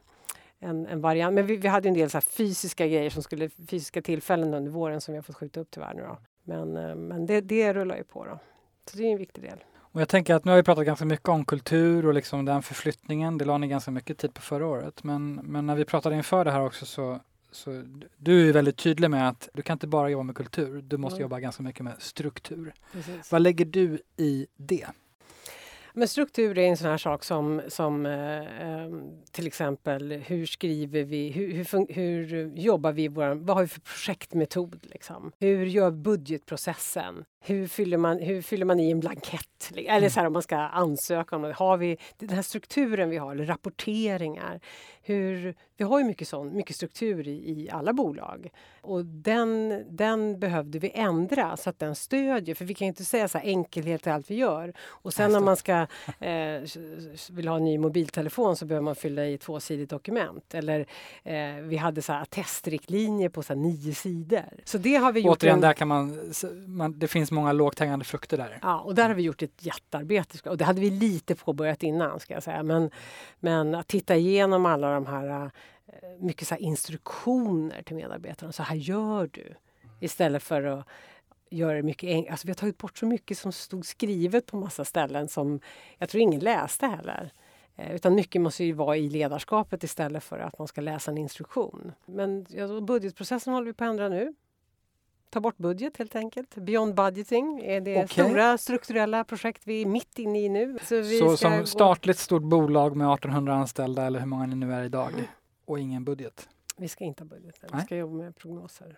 [0.59, 1.34] en, en variant.
[1.34, 4.72] Men vi, vi hade en del så här fysiska grejer, som skulle, fysiska tillfällen under
[4.72, 6.18] våren som vi har fått skjuta upp tyvärr nu då.
[6.43, 6.72] Men,
[7.07, 8.39] men det, det rullar ju på då.
[8.91, 9.63] Så det är en viktig del.
[9.96, 12.62] Och jag tänker att nu har vi pratat ganska mycket om kultur och liksom den
[12.64, 13.38] förflyttningen.
[13.38, 15.04] Det la ni ganska mycket tid på förra året.
[15.04, 17.20] Men, men när vi pratade inför det här också så,
[17.52, 17.84] så
[18.18, 20.82] du är väldigt tydlig med att du kan inte bara jobba med kultur.
[20.82, 21.22] Du måste Mm.
[21.22, 22.74] jobba ganska mycket med struktur.
[22.91, 23.32] Precis.
[23.32, 24.88] Vad lägger du i det?
[25.93, 28.89] Men struktur är en sån här sak som, som eh, eh,
[29.32, 33.82] till exempel hur skriver vi, hur, hur, hur jobbar vi, våran, vad har vi för
[33.82, 34.80] projektmetod?
[34.82, 35.32] Liksom?
[35.39, 37.26] Hur gör budgetprocessen?
[37.48, 39.72] Hur fyller man, hur fyller man i en blankett?
[39.76, 41.54] Eller så här, om man ska ansöka om det.
[41.54, 44.60] Har vi den här strukturen vi har, eller rapporteringar?
[45.02, 48.50] Hur, vi har ju mycket, sån, mycket struktur i, i alla bolag.
[48.82, 52.56] Och den, den behövde vi ändra så att den stödjer.
[52.56, 54.74] För vi kan inte säga så här enkelhet i allt vi gör.
[54.80, 55.88] Och sen när man ska
[56.20, 56.62] eh,
[57.32, 60.54] vill ha en ny mobiltelefon så behöver man fylla i ett tvåsidigt dokument.
[60.54, 60.86] Eller
[61.24, 64.50] eh, vi hade så här testriktlinjer på så här nio sidor.
[64.64, 65.38] Så det har vi gjort.
[65.38, 65.62] Återigen, en...
[65.62, 66.20] där kan man,
[66.68, 68.60] man, det finns många lågt hängande frukter där.
[68.62, 70.50] Ja, och där har vi gjort ett jättearbete.
[70.50, 72.64] Och det hade vi lite påbörjat innan ska jag säga.
[72.64, 72.92] Men,
[73.40, 75.50] men att titta igenom alla de här eh,
[76.20, 78.52] mycket så instruktioner till medarbetarna.
[78.52, 79.56] Så här gör du.
[80.00, 80.88] Istället för att
[81.50, 82.32] göra det mycket enklare.
[82.32, 85.60] Alltså vi har tagit bort så mycket som stod skrivet på massa ställen som
[85.98, 87.32] jag tror ingen läste heller.
[87.76, 91.18] Eh, utan mycket måste ju vara i ledarskapet istället för att man ska läsa en
[91.18, 91.92] instruktion.
[92.06, 94.34] Men ja, budgetprocessen håller vi på att ändra nu.
[95.30, 96.56] Ta bort budget helt enkelt.
[96.56, 98.26] Beyond budgeting är det okay.
[98.26, 100.78] stora strukturella projekt vi är mitt inne i nu.
[100.84, 104.84] Så, så som statligt stort bolag med 1800 anställda eller hur många ni nu är
[104.84, 105.12] idag
[105.66, 106.50] och ingen budget?
[106.78, 108.98] Vi ska inte ha budget, vi ska jobba med prognoser.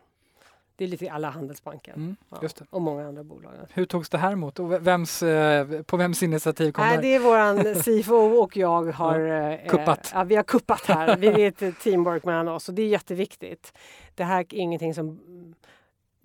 [0.78, 3.54] Det är lite alla Handelsbanken mm, ja, och många andra bolag.
[3.74, 7.02] Hur togs det här emot och vems, eh, på vems initiativ kom Nej, det?
[7.02, 10.12] Det är våran CFO och jag har ja, eh, kuppat.
[10.14, 11.18] ja, vi har kuppat här.
[11.18, 13.74] Vi är ett teamwork mellan oss och det är jätteviktigt.
[14.16, 15.20] Det här är ingenting som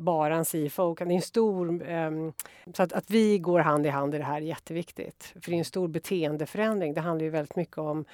[0.02, 1.08] bara en CFO kan.
[1.08, 2.32] Det är en stor, um,
[2.74, 5.34] så att, att vi går hand i hand i det här är jätteviktigt.
[5.40, 6.94] För det är en stor beteendeförändring.
[6.94, 8.04] Det handlar ju väldigt mycket om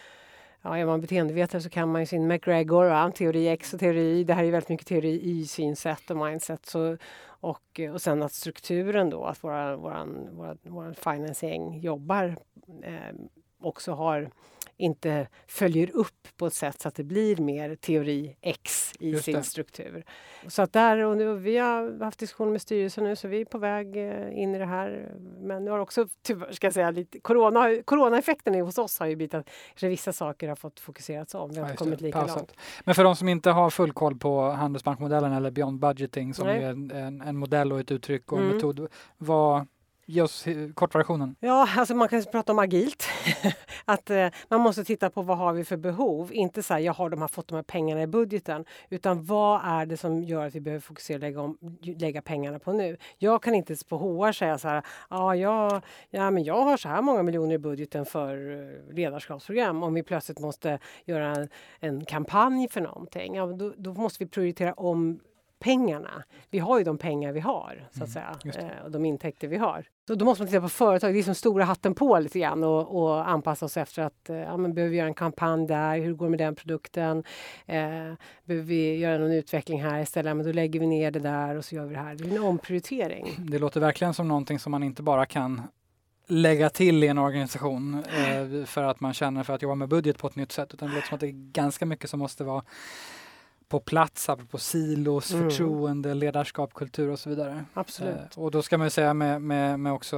[0.63, 4.25] ja, är man beteendevetare så kan man ju sin McGregor, teori X och teori Y.
[4.25, 6.67] Det här är väldigt mycket teori Y, synsätt och mindset.
[6.67, 6.97] Så,
[7.41, 12.37] och, och sen att strukturen då, att våra, våran, våra, våran financing jobbar
[12.83, 13.15] eh,
[13.61, 14.31] också har
[14.79, 19.25] inte följer upp på ett sätt så att det blir mer teori X i Just
[19.25, 19.43] sin det.
[19.43, 20.05] struktur.
[20.47, 23.45] Så att där, och nu, vi har haft diskussioner med styrelsen nu så vi är
[23.45, 25.13] på väg eh, in i det här.
[25.41, 29.17] Men nu har också, tyvärr ska jag säga, lite, corona, coronaeffekten hos oss har ju
[29.17, 29.49] blivit att
[29.83, 31.51] vissa saker har fått fokuserats om.
[31.51, 32.53] Vi har ja, kommit lika långt.
[32.85, 36.63] Men för de som inte har full koll på Handelsbankmodellen eller Beyond Budgeting som Nej.
[36.63, 38.57] är en, en, en, modell och ett uttryck och en mm.
[38.57, 38.89] metod.
[39.17, 39.67] Vad
[40.11, 40.45] Ge eh, oss
[40.75, 41.37] kortversionen.
[41.41, 43.05] Ja, alltså man kan prata om agilt.
[43.85, 46.33] att eh, man måste titta på vad har vi för behov.
[46.33, 48.65] Inte så här, jag har de här, fått de här pengarna i budgeten.
[48.91, 52.59] Utan vad är det som gör att vi behöver fokusera och lägga, om, lägga pengarna
[52.59, 52.97] på nu?
[53.19, 55.81] Jag kan inte på HR säga så här, ah, ja,
[56.11, 59.83] ja, men jag har så här många miljoner i budgeten för eh, ledarskapsprogram.
[59.83, 61.49] Om vi plötsligt måste göra en,
[61.81, 65.21] en kampanj för någonting, ja, då, då måste vi prioritera om
[65.59, 66.25] pengarna.
[66.51, 69.49] Vi har ju de pengar vi har, så att mm, säga, eh, och de intäkter
[69.49, 69.85] vi har.
[70.07, 72.65] Så då måste man titta på företag, det är som stora hatten på lite grann
[72.65, 75.99] och, och anpassa oss efter att eh, ja, men behöver vi göra en kampanj där,
[75.99, 77.25] hur går det med den produkten?
[77.67, 80.37] Eh, behöver vi göra någon utveckling här istället?
[80.37, 82.15] Men då lägger vi ner det där och så gör vi det här.
[82.15, 83.37] Det är en omprioritering.
[83.39, 85.63] Det låter verkligen som någonting som man inte bara kan
[86.29, 90.19] lägga till i en organisation eh, för att man känner för att jobba med budget
[90.19, 92.45] på ett nytt sätt utan det låter som att det är ganska mycket som måste
[92.45, 92.63] vara
[93.69, 95.51] på plats, apropå silos, mm.
[95.51, 97.65] förtroende, ledarskap, kultur och så vidare.
[97.75, 98.37] Absolut.
[98.37, 100.17] Eh, och då ska man ju säga med, med, med också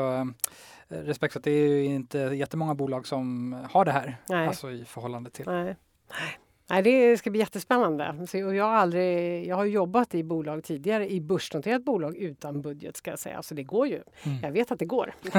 [0.89, 4.47] eh, respekt att det är ju inte jättemånga bolag som har det här, Nej.
[4.47, 5.47] alltså i förhållande till.
[5.47, 5.65] Nej.
[5.65, 6.39] Nej,
[6.83, 8.27] det ska bli jättespännande.
[8.29, 12.97] Så jag, har aldrig, jag har jobbat i bolag tidigare, i börsnoterat bolag utan budget
[12.97, 13.43] ska jag säga.
[13.43, 14.03] Så det går ju.
[14.23, 14.39] Mm.
[14.43, 15.15] Jag vet att det går.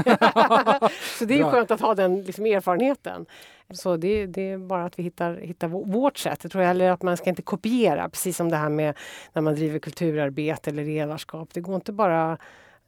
[1.20, 1.52] så det är Bra.
[1.52, 3.26] skönt att ha den liksom, erfarenheten.
[3.70, 6.40] Så det, det, är bara att vi hittar, hittar vårt sätt.
[6.44, 8.98] Jag tror heller att man ska inte kopiera, precis som det här med
[9.34, 11.50] när man driver kulturarbete eller ledarskap.
[11.54, 12.38] Det går inte bara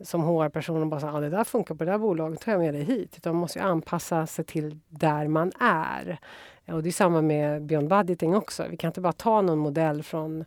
[0.02, 2.62] som HR-person och bara säga ah, det där funkar på det där bolaget, tar jag
[2.62, 3.18] med det hit.
[3.18, 6.20] Utan man måste anpassa sig till där man är.
[6.68, 8.66] Och det är samma med Beyond Budgeting också.
[8.70, 10.46] Vi kan inte bara ta någon modell från,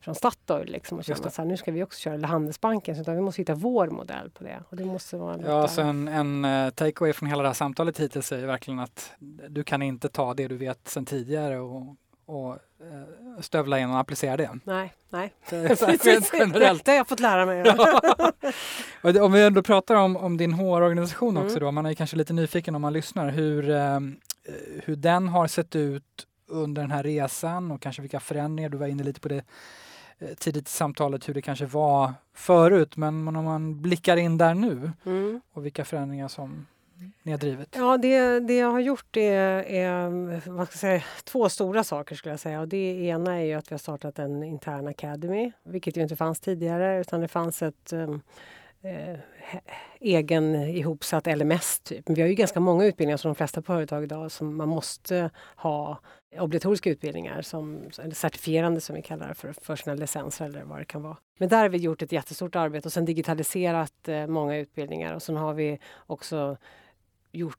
[0.00, 3.20] från Statoil liksom och känna att nu ska vi också köra, eller Handelsbanken, utan vi
[3.20, 4.62] måste hitta vår modell på det.
[4.68, 8.00] Och det måste vara ja, så en, en uh, takeaway från hela det här samtalet
[8.00, 9.12] hittills är verkligen att
[9.48, 11.96] du kan inte ta det du vet sedan tidigare och,
[12.26, 14.58] och uh, stövla in och applicera det.
[14.64, 15.32] Nej, nej.
[16.32, 16.84] Generellt.
[16.84, 17.64] Det har jag fått lära mig.
[19.02, 19.24] ja.
[19.24, 21.60] om vi ändå pratar om, om din HR-organisation också mm.
[21.60, 23.28] då, man är kanske lite nyfiken om man lyssnar.
[23.28, 24.00] Hur, Eh,
[24.84, 28.86] hur den har sett ut under den här resan och kanske vilka förändringar, du var
[28.86, 29.44] inne lite på det
[30.18, 34.54] eh, tidigt i samtalet hur det kanske var förut men om man blickar in där
[34.54, 35.40] nu mm.
[35.52, 36.66] och vilka förändringar som
[37.22, 37.76] ni har drivit?
[37.76, 40.10] Ja, det, det jag har gjort är, är
[40.50, 42.60] vad ska jag säga, två stora saker skulle jag säga.
[42.60, 46.40] Och det ena är att vi har startat en intern academy, vilket ju inte fanns
[46.40, 48.20] tidigare utan det fanns ett um,
[48.82, 49.18] eh,
[50.00, 51.80] egen ihopsatt LMS.
[51.80, 52.08] Typ.
[52.08, 55.30] Men vi har ju ganska många utbildningar som de flesta företag idag som man måste
[55.56, 55.98] ha
[56.38, 60.78] obligatoriska utbildningar, som, eller certifierande som vi kallar det för, för sina licenser eller vad
[60.78, 61.16] det kan vara.
[61.38, 65.22] Men där har vi gjort ett jättestort arbete och sen digitaliserat eh, många utbildningar och
[65.22, 66.56] sen har vi också
[67.32, 67.58] gjort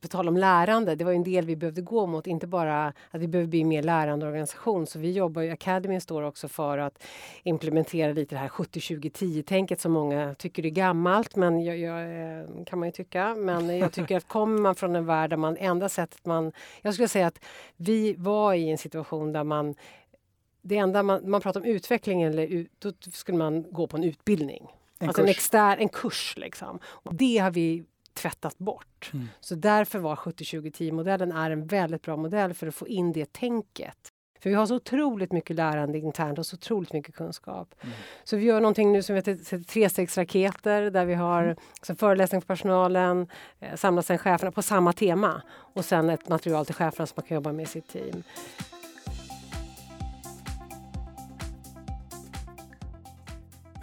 [0.00, 3.20] på tal om lärande, det var en del vi behövde gå mot, inte bara att
[3.20, 4.86] vi behöver bli mer lärande organisation.
[4.86, 7.02] Så vi jobbar ju, Academy står också för att
[7.42, 12.78] implementera lite det här 70-20-10-tänket som många tycker är gammalt, men jag, jag, eh, kan
[12.78, 13.34] man ju tycka.
[13.34, 16.52] Men jag tycker att kommer man från en värld där man, enda sättet man...
[16.82, 17.44] Jag skulle säga att
[17.76, 19.74] vi var i en situation där man
[20.62, 24.66] det enda man, man pratar om utveckling, eller, då skulle man gå på en utbildning.
[24.98, 25.28] En alltså kurs.
[25.28, 26.34] en extern en kurs.
[26.36, 26.78] Liksom.
[26.84, 27.84] Och det har vi
[28.22, 29.10] tvättat bort.
[29.14, 29.28] Mm.
[29.40, 34.12] Så därför var 70-20-10-modellen är en väldigt bra modell för att få in det tänket.
[34.40, 37.74] För vi har så otroligt mycket lärande internt och så otroligt mycket kunskap.
[37.80, 37.94] Mm.
[38.24, 41.96] Så vi gör någonting nu som heter trestegsraketer där vi har mm.
[41.96, 43.28] föreläsning för personalen,
[43.60, 47.26] eh, samlar sen cheferna på samma tema och sen ett material till cheferna som man
[47.26, 48.22] kan jobba med i sitt team.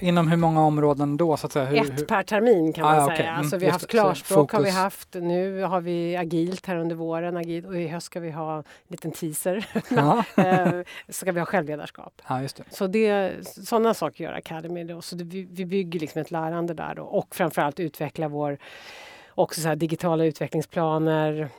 [0.02, 1.38] Inom hur många områden då?
[1.38, 1.66] Så att säga?
[1.66, 2.06] Hur, Ett hur...
[2.06, 3.14] per termin kan ah, man säga.
[3.14, 3.26] Okay.
[3.26, 5.14] Mm, alltså, vi har haft klarspråk har vi haft.
[5.14, 7.38] Nu har vi agilt här under våren.
[7.38, 9.68] Agilt, och i höst ska vi ha en liten teaser.
[10.38, 12.22] eh, ska vi ha självledarskap.
[12.24, 12.64] Ah, just det.
[12.70, 14.84] Så det, sådana saker gör Academy.
[14.84, 15.02] Då.
[15.02, 17.04] Så det, vi, vi bygger liksom ett lärande där då.
[17.04, 18.58] och framförallt utveckla vår
[19.36, 21.50] också så digitala utvecklingsplaner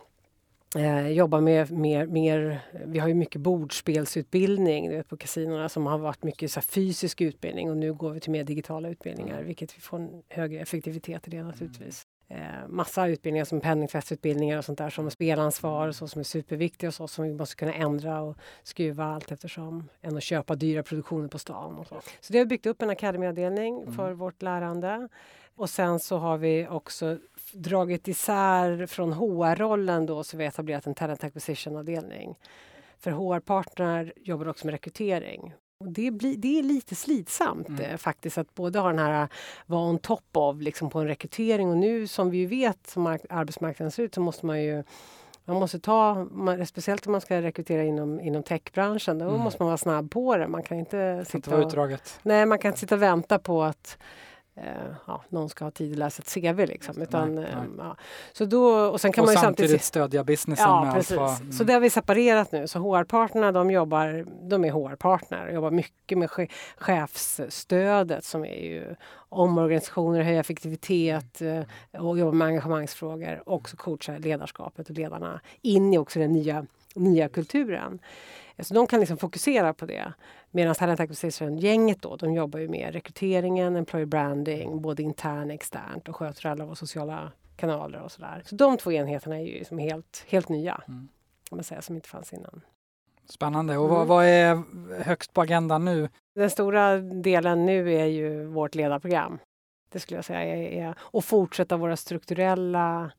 [0.79, 5.99] Eh, jobbar med mer, mer, vi har ju mycket bordspelsutbildning vet, på kasinorna som har
[5.99, 9.47] varit mycket så fysisk utbildning och nu går vi till mer digitala utbildningar mm.
[9.47, 12.07] vilket vi får en högre effektivitet i det naturligtvis.
[12.29, 16.89] Eh, massa utbildningar som penningtvättsutbildningar och sånt där som spelansvar och så som är superviktiga
[16.89, 20.83] och så som vi måste kunna ändra och skruva allt eftersom än att köpa dyra
[20.83, 21.79] produktioner på stan.
[21.79, 22.01] Och så.
[22.21, 23.95] så det har byggt upp en Academy-avdelning mm.
[23.95, 25.09] för vårt lärande.
[25.57, 27.19] Och sen så har vi också
[27.63, 32.39] dragit isär från HR-rollen då så vi har etablerat en talent acquisition-avdelning.
[32.99, 35.55] För HR-partner jobbar också med rekrytering.
[35.81, 37.81] Och det, blir, det är lite slitsamt mm.
[37.81, 39.29] eh, faktiskt att både ha den här
[39.67, 43.91] vara on top of liksom på en rekrytering och nu som vi vet som arbetsmarknaden
[43.91, 44.85] ser ut så måste man ju
[45.47, 49.41] man måste ta, man, speciellt om man ska rekrytera inom, inom techbranschen, då mm.
[49.41, 50.49] måste man vara snabb på det.
[50.49, 51.73] Man kan inte sitta och,
[52.23, 54.36] Nej, man kan inte sitta och vänta på att eh,
[55.07, 56.67] ja, någon ska ha tid att läsa ett CV.
[56.67, 57.03] Liksom.
[57.03, 57.53] Utan, nej, nej.
[57.53, 57.97] Ehm, ja.
[58.33, 61.17] Så då, och sen kan och man samtidigt, samtidigt stödja businessen ja, med precis.
[61.17, 61.53] vad, mm.
[61.53, 62.69] Så det har vi separerat nu.
[62.69, 66.31] Så HR-partnerna de jobbar, de är HR-partner och jobbar mycket med
[66.77, 68.95] chefsstödet som är ju
[69.29, 71.63] omorganisationer, höja effektivitet eh,
[72.03, 76.67] och jobba med engagemangsfrågor och också coacha ledarskapet och ledarna in i också den nya,
[76.95, 77.99] nya kulturen.
[78.59, 80.13] Så de kan liksom fokusera på det.
[80.51, 86.09] Medan Talent Acquisition-gänget då, de jobbar ju med rekryteringen, employer branding, både internt och externt
[86.09, 88.43] och sköter alla våra sociala kanaler och sådär.
[88.45, 91.09] Så de två enheterna är ju liksom helt, helt nya, mm.
[91.49, 92.61] kan man säga, som inte fanns innan.
[93.29, 93.79] Spännande.
[93.79, 93.97] Och mm.
[93.97, 94.63] vad, vad, är
[95.03, 96.09] högst på agendan nu?
[96.35, 99.39] Den stora delen nu är ju vårt ledarprogram.
[99.89, 103.13] Det skulle jag säga är, är och fortsätta våra strukturella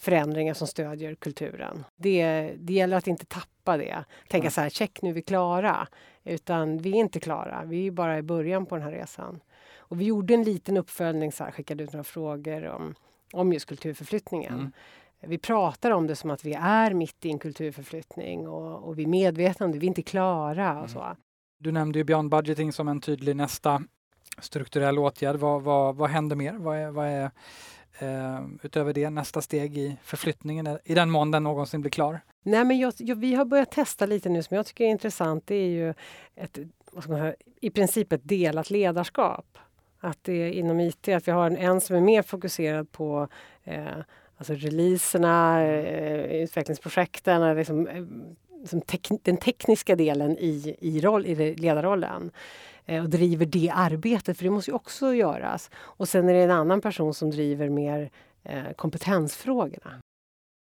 [0.00, 1.84] förändringar som stödjer kulturen.
[1.96, 4.04] Det, det gäller att inte tappa det.
[4.28, 4.50] Tänka mm.
[4.50, 5.88] så här, check nu är vi klara.
[6.24, 9.40] Utan vi är inte klara, vi är bara i början på den här resan.
[9.78, 12.94] Och vi gjorde en liten uppföljning, så här, skickade ut några frågor om,
[13.32, 14.54] om just kulturförflyttningen.
[14.54, 14.72] Mm.
[15.20, 19.02] Vi pratar om det som att vi är mitt i en kulturförflyttning och, och vi
[19.02, 20.70] är medvetna om det, vi är inte klara.
[20.70, 20.88] Och mm.
[20.88, 21.16] så.
[21.58, 23.82] Du nämnde ju Beyond Budgeting som en tydlig nästa
[24.38, 25.36] strukturell åtgärd.
[25.36, 26.52] Vad, vad, vad händer mer?
[26.52, 27.30] Vad är, vad är
[28.02, 32.20] eh, utöver det nästa steg i förflyttningen i den mån den någonsin blir klar?
[32.42, 35.46] Nej, men jag, jag, vi har börjat testa lite nu som jag tycker är intressant.
[35.46, 35.94] Det är ju
[36.34, 36.58] ett,
[36.92, 39.58] vad ska man säga, i princip ett delat ledarskap.
[40.00, 43.28] Att det är inom IT, att vi har en, en som är mer fokuserad på
[43.64, 43.86] eh,
[44.36, 52.30] alltså releaserna, eh, utvecklingsprojekten, liksom, eh, tek, den tekniska delen i, i, roll, i ledarrollen.
[52.86, 55.70] Eh, och driver det arbetet, för det måste ju också göras.
[55.76, 58.10] Och sen är det en annan person som driver mer
[58.44, 60.00] eh, kompetensfrågorna.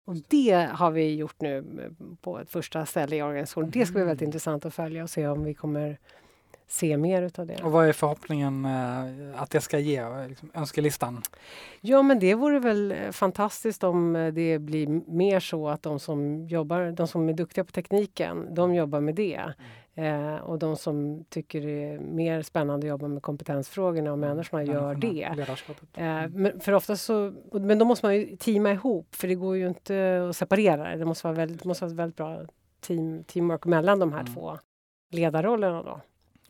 [0.06, 3.70] Och det har vi gjort nu eh, på ett första ställe i organisationen.
[3.70, 4.28] Det ska bli väldigt mm.
[4.28, 5.98] intressant att följa och se om vi kommer
[6.68, 7.62] se mer utav det.
[7.62, 8.66] Och vad är förhoppningen
[9.34, 11.22] att det ska ge, liksom, önskelistan?
[11.80, 16.90] Ja men det vore väl fantastiskt om det blir mer så att de som jobbar,
[16.90, 19.42] de som är duktiga på tekniken, de jobbar med det.
[19.94, 20.34] Mm.
[20.34, 24.30] Eh, och de som tycker det är mer spännande att jobba med kompetensfrågorna och mm.
[24.30, 25.22] människorna gör det.
[25.94, 26.42] Eh, mm.
[26.42, 29.68] men, för ofta så, men då måste man ju teama ihop för det går ju
[29.68, 30.96] inte att separera det.
[30.96, 32.40] Det måste vara väldigt, måste vara väldigt bra
[32.80, 34.34] team, teamwork mellan de här mm.
[34.34, 34.58] två
[35.10, 35.82] ledarrollerna.
[35.82, 36.00] Då.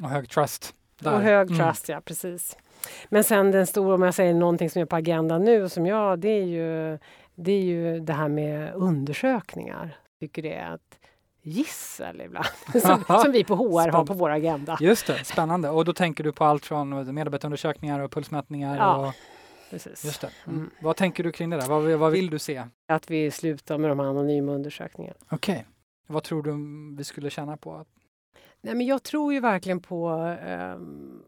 [0.03, 1.15] Och hög trust Där.
[1.15, 1.59] Och hög Mm.
[1.59, 2.57] trust, ja precis.
[3.09, 6.19] Men sen den stora, om jag säger någonting som är på agendan nu, som jag,
[6.19, 6.99] det är ju
[7.35, 9.97] det, är ju det här med undersökningar.
[10.21, 10.99] Tycker det är ett
[11.43, 12.47] gissel ibland,
[12.83, 14.77] som, som vi på HR har på vår agenda.
[14.81, 15.69] Just det, spännande.
[15.69, 18.77] Och då tänker du på allt från medarbetarundersökningar och pulsmätningar.
[18.77, 19.15] Ja, och,
[19.71, 20.05] Precis.
[20.05, 20.31] just det.
[20.47, 20.59] Mm.
[20.59, 20.71] Mm.
[20.81, 21.69] Vad tänker du kring det där?
[21.69, 22.65] Vad, vad vill du se?
[22.89, 25.19] Att vi slutar med de här anonyma undersökningarna.
[25.31, 25.67] Okej.
[26.07, 26.53] Vad tror du
[26.97, 27.85] vi skulle tjäna på?
[28.61, 30.09] Nej, men jag tror ju verkligen på
[30.43, 31.23] ehm,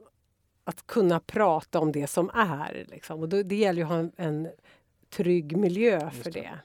[0.65, 2.85] att kunna prata om det som är.
[2.89, 3.21] Liksom.
[3.21, 4.49] Och då, det gäller ju att ha en, en
[5.11, 6.41] trygg miljö för det.
[6.41, 6.59] det.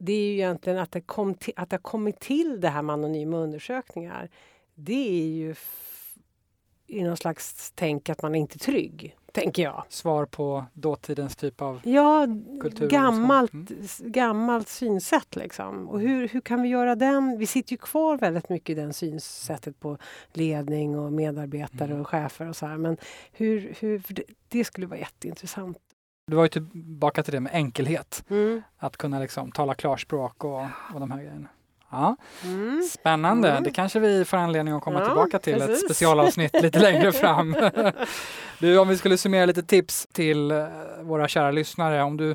[0.00, 0.12] Det.
[0.12, 2.92] är ju egentligen att det, kom till, att det har kommit till det här med
[2.94, 4.28] anonyma undersökningar.
[4.74, 5.54] Det är ju
[6.86, 9.84] i någon slags tänk att man är inte är trygg, tänker jag.
[9.88, 12.26] Svar på dåtidens typ av Ja,
[12.60, 12.88] kultur?
[12.88, 13.68] gammalt, Mm.
[13.98, 15.88] gammalt synsätt liksom.
[15.88, 17.38] Och hur, hur kan vi göra den?
[17.38, 19.98] Vi sitter ju kvar väldigt mycket i den synsättet på
[20.32, 22.00] ledning och medarbetare Mm.
[22.00, 22.76] och chefer och så här.
[22.76, 22.96] Men
[23.32, 25.78] hur, hur, det, det skulle vara jätteintressant.
[26.30, 28.24] Du var ju tillbaka till det med enkelhet.
[28.30, 28.62] Mm.
[28.78, 30.60] Att kunna liksom tala klarspråk och,
[30.94, 31.48] och de här grejerna.
[31.90, 32.82] Ja, Mm.
[32.82, 33.50] spännande.
[33.50, 33.62] Mm.
[33.62, 35.84] Det kanske vi får anledning att komma Ja, tillbaka till ett precis.
[35.84, 37.56] specialavsnitt lite längre fram.
[38.58, 40.66] Du, om vi skulle summera lite tips till eh,
[41.02, 42.02] våra kära lyssnare.
[42.02, 42.30] Om du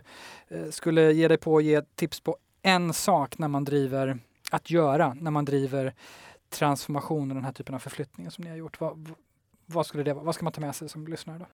[0.48, 4.20] eh, skulle ge dig på att ge tips på en sak när man driver,
[4.52, 5.94] att göra när man driver
[6.50, 8.80] transformation och den här typen av förflyttningar som ni har gjort.
[8.80, 9.10] Vad,
[9.66, 10.24] vad skulle det vara?
[10.26, 11.46] Vad ska man ta med sig som lyssnare då?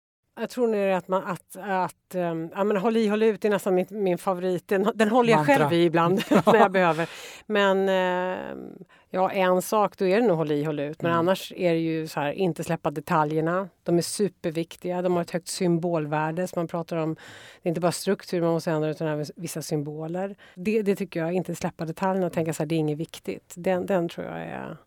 [0.42, 3.50] Jag tror nog att, man, att, att um, ja, men håll i, håll ut är
[3.50, 4.68] nästan min, min favorit.
[4.68, 5.56] Den, den håller jag Mantra.
[5.56, 7.10] själv i ibland när jag behöver.
[7.46, 8.74] Men ehm,
[9.10, 11.02] ja, en sak, då är det nog håll i, håll ut.
[11.02, 11.20] Men Mm.
[11.20, 13.70] annars är det ju så här, inte släppa detaljerna.
[13.84, 15.02] De är superviktiga.
[15.02, 16.48] De har ett högt symbolvärde.
[16.48, 17.14] Så man pratar om,
[17.62, 20.36] det är inte bara struktur man måste ändra utan även vissa symboler.
[20.56, 23.54] Det, det tycker jag, inte släppa detaljerna och tänka så här, det är inget viktigt.
[23.58, 24.78] Den, den tror jag är...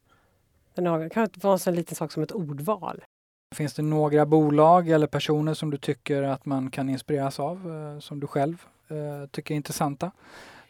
[0.74, 3.04] Den har, kan vara en sån liten sak som ett ordval.
[3.54, 7.56] Finns det några bolag eller personer som du tycker att man kan inspireras av,
[7.94, 10.10] eh, som du själv eh, tycker är intressanta,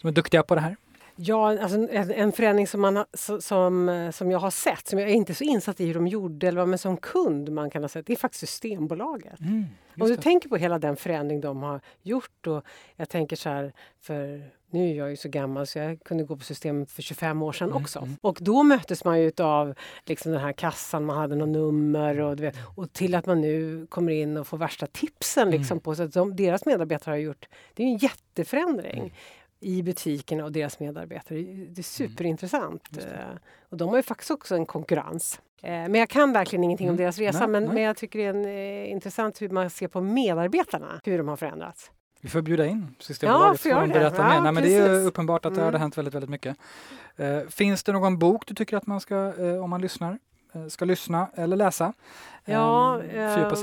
[0.01, 0.77] som är duktiga på det här?
[1.17, 3.05] Ja, alltså en, en förändring som, man
[3.41, 5.95] som, eh, som jag har sett, som jag är inte är så insatt i hur
[5.95, 9.41] de gjorde, eller vad, men som kund man kan ha sett, det är faktiskt Systembolaget.
[9.41, 9.65] Mm,
[10.01, 10.23] Om du det.
[10.23, 12.65] tänker på hela den förändring de har gjort och
[12.97, 16.37] jag tänker så här, för nu är jag ju så gammal så jag kunde gå
[16.37, 17.99] på systemet för 25 år sedan Mm, också.
[17.99, 18.17] mm.
[18.21, 22.41] Och då möttes man ju av liksom den här kassan, man hade något nummer och,
[22.41, 25.83] vet, och till att man nu kommer in och får värsta tipsen liksom Mm.
[25.83, 27.49] på så att de, deras medarbetare har gjort.
[27.75, 29.11] Det är en jätteförändring Mm.
[29.65, 31.39] I butikerna och deras medarbetare.
[31.43, 32.89] Det är superintressant.
[32.91, 33.15] Just det.
[33.15, 33.39] Eh,
[33.69, 35.41] Och de har ju faktiskt också en konkurrens.
[35.63, 37.03] Eh, Men jag kan verkligen ingenting om Mm.
[37.05, 37.75] deras resa Nej, men, nej.
[37.75, 38.45] men jag tycker det är en,
[38.85, 41.91] eh, intressant hur man ser på medarbetarna, hur de har förändrats.
[42.21, 43.95] Vi får bjuda in Systembolaget göra de det.
[43.95, 44.41] berätta Ja, mer.
[44.41, 45.65] Nej, men det är uppenbart att det Mm.
[45.67, 46.57] hade hänt väldigt, väldigt mycket.
[47.17, 50.19] Eh, finns det någon bok du tycker att man ska, eh, om man lyssnar,
[50.55, 51.93] eh, ska lyssna eller läsa?
[52.45, 53.01] Ja,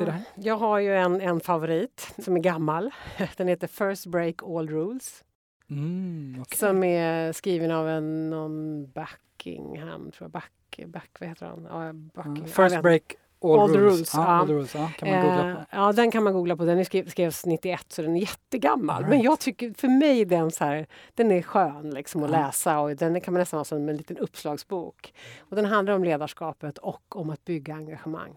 [0.05, 0.21] det här.
[0.35, 2.91] Jag har ju en, en favorit som är gammal.
[3.37, 5.23] Den heter First Break All Rules.
[5.71, 6.57] Mm, okej.
[6.57, 10.31] Som är skriven av en någon Buckingham, tror jag.
[10.31, 11.67] Back, back, vad heter han?
[11.69, 12.35] Ja, Buckingham.
[12.55, 13.81] Jag First break all, All rules.
[13.97, 14.27] rules, Ja, ja.
[14.27, 14.75] all the rules.
[14.75, 15.61] Ja, kan man googla Eh, på.
[15.71, 16.65] Ja, den kan man googla på.
[16.65, 18.95] Den är skrev, skrevs 91 så den är jättegammal.
[18.95, 19.25] All Men right.
[19.25, 23.21] jag tycker, för mig den så här, den är skön liksom, att läsa och den
[23.21, 25.13] kan man nästan ha som en liten uppslagsbok.
[25.39, 28.35] Och den handlar om ledarskapet och om att bygga engagemang.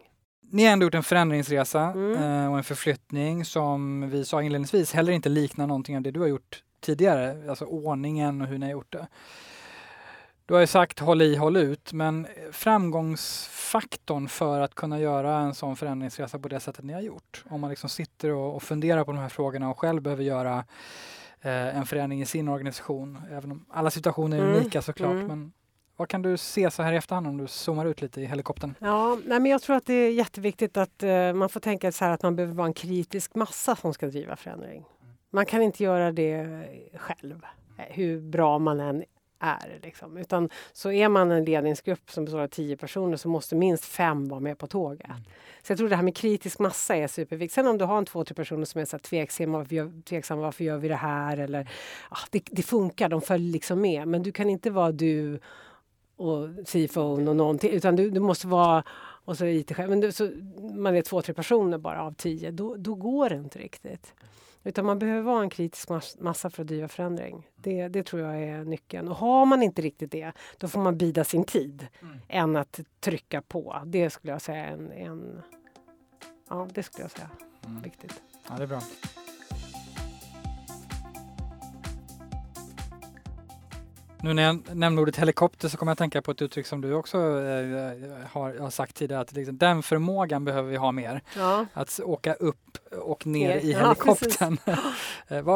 [0.50, 2.12] Ni har ändå gjort en förändringsresa Mm.
[2.44, 6.20] eh, och en förflyttning som vi sa inledningsvis heller inte liknar någonting av det du
[6.20, 9.06] har gjort tidigare, alltså ordningen och hur ni har gjort det.
[10.46, 15.54] Du har ju sagt håll i, håll ut, men framgångsfaktorn för att kunna göra en
[15.54, 19.04] sån förändringsresa på det sättet ni har gjort, om man liksom sitter och, och funderar
[19.04, 20.64] på de här frågorna och själv behöver göra
[21.40, 25.26] eh, en förändring i sin organisation, även om alla situationer är Mm, unika såklart, mm.
[25.26, 25.52] men
[25.96, 28.74] vad kan du se så här i efterhand om du zoomar ut lite i helikoptern?
[28.78, 32.04] Ja, nej, men jag tror att det är jätteviktigt att eh, man får tänka så
[32.04, 34.84] här att man behöver vara en kritisk massa som ska driva förändring.
[35.34, 37.40] Man kan inte göra det själv,
[37.76, 39.04] hur bra man än
[39.38, 39.80] är.
[39.82, 40.16] Liksom.
[40.16, 44.28] Utan så är man en ledningsgrupp som består av tio personer så måste minst fem
[44.28, 45.10] vara med på tåget.
[45.62, 47.54] Så jag tror det här med kritisk massa är superviktigt.
[47.54, 50.02] Sen om du har en två, tre personer som är så här tveksamma, varför gör,
[50.02, 51.36] tveksamma, varför gör vi det här?
[51.36, 51.70] Eller,
[52.08, 54.08] ah, det, det funkar, de följer liksom med.
[54.08, 55.40] Men du kan inte vara du
[56.16, 58.84] och CFO och någonting, utan du, du måste vara
[59.24, 59.88] och så IT-chef.
[59.88, 60.30] Men du, så,
[60.74, 64.14] man är två, tre personer bara av tio, då, då går det inte riktigt.
[64.64, 67.46] Utan man behöver vara en kritisk mass- massa för att driva förändring.
[67.56, 69.08] Det, det tror jag är nyckeln.
[69.08, 72.18] Och har man inte riktigt det, då får man bida sin tid Mm.
[72.28, 73.82] än att trycka på.
[73.86, 75.42] Det skulle jag säga en, en
[76.48, 77.30] Ja, det skulle jag säga
[77.66, 77.82] Mm.
[77.82, 78.22] viktigt.
[78.48, 78.80] Ja, det är bra.
[84.24, 86.80] Nu när jag nämner ordet helikopter så kommer jag att tänka på ett uttryck som
[86.80, 91.20] du också eh, har, har, sagt tidigare, att liksom, den förmågan behöver vi ha mer.
[91.36, 91.66] Ja.
[91.72, 94.58] Att åka upp och ner ja, i helikoptern.
[94.64, 94.76] Ja,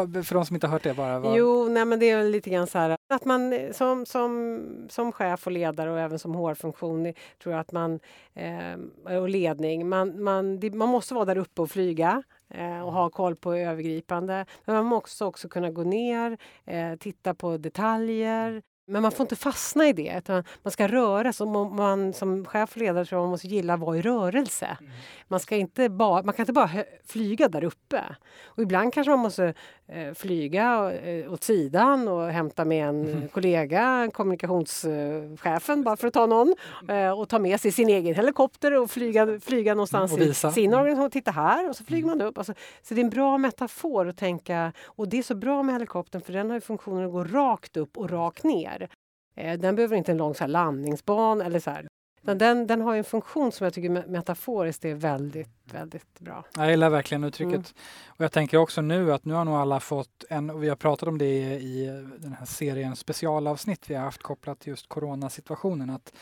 [0.24, 1.18] för de som inte har hört det bara.
[1.18, 1.36] Vad...
[1.36, 5.46] Jo, nej men det är lite grann så här att man som, som, som chef
[5.46, 8.00] och ledare och även som HR-funktion tror jag att man
[8.34, 12.37] eh, och ledning, man, man, det, man måste vara där uppe och flyga eh,
[12.84, 14.46] och ha koll på övergripande.
[14.64, 19.36] Men man måste också kunna gå ner, eh, titta på detaljer, men man får inte
[19.36, 21.46] fastna i det, utan man ska röra sig.
[21.46, 24.76] Man, som chef och ledare tror jag man måste gilla att vara i rörelse.
[24.80, 24.92] Mm.
[25.28, 26.70] Man, ska inte ba, man kan inte bara
[27.06, 28.04] flyga där uppe.
[28.44, 29.54] Och ibland kanske man måste
[29.88, 33.28] eh, flyga eh, åt sidan och hämta med en mm.
[33.28, 36.54] kollega, kommunikationschefen bara för att ta någon,
[36.88, 40.74] eh, och ta med sig sin egen helikopter och flyga, flyga någonstans och i sin
[40.74, 41.10] organisation.
[41.10, 41.68] Titta här!
[41.68, 42.18] Och så flyger mm.
[42.18, 42.38] man upp.
[42.38, 45.74] Alltså, så det är en bra metafor att tänka, och det är så bra med
[45.74, 48.90] helikoptern för den har funktionen att gå rakt upp och rakt ner ner.
[49.36, 51.88] Eh, den behöver inte en lång så här, landningsbana eller så här.
[52.22, 56.44] Den, den har en funktion som jag tycker metaforiskt är väldigt, väldigt bra.
[56.56, 57.54] Jag gillar verkligen uttrycket.
[57.54, 57.64] Mm.
[58.06, 60.76] Och jag tänker också nu att nu har nog alla fått en, och vi har
[60.76, 61.86] pratat om det i
[62.18, 66.12] den här serien specialavsnitt vi har haft kopplat till just coronasituationen, att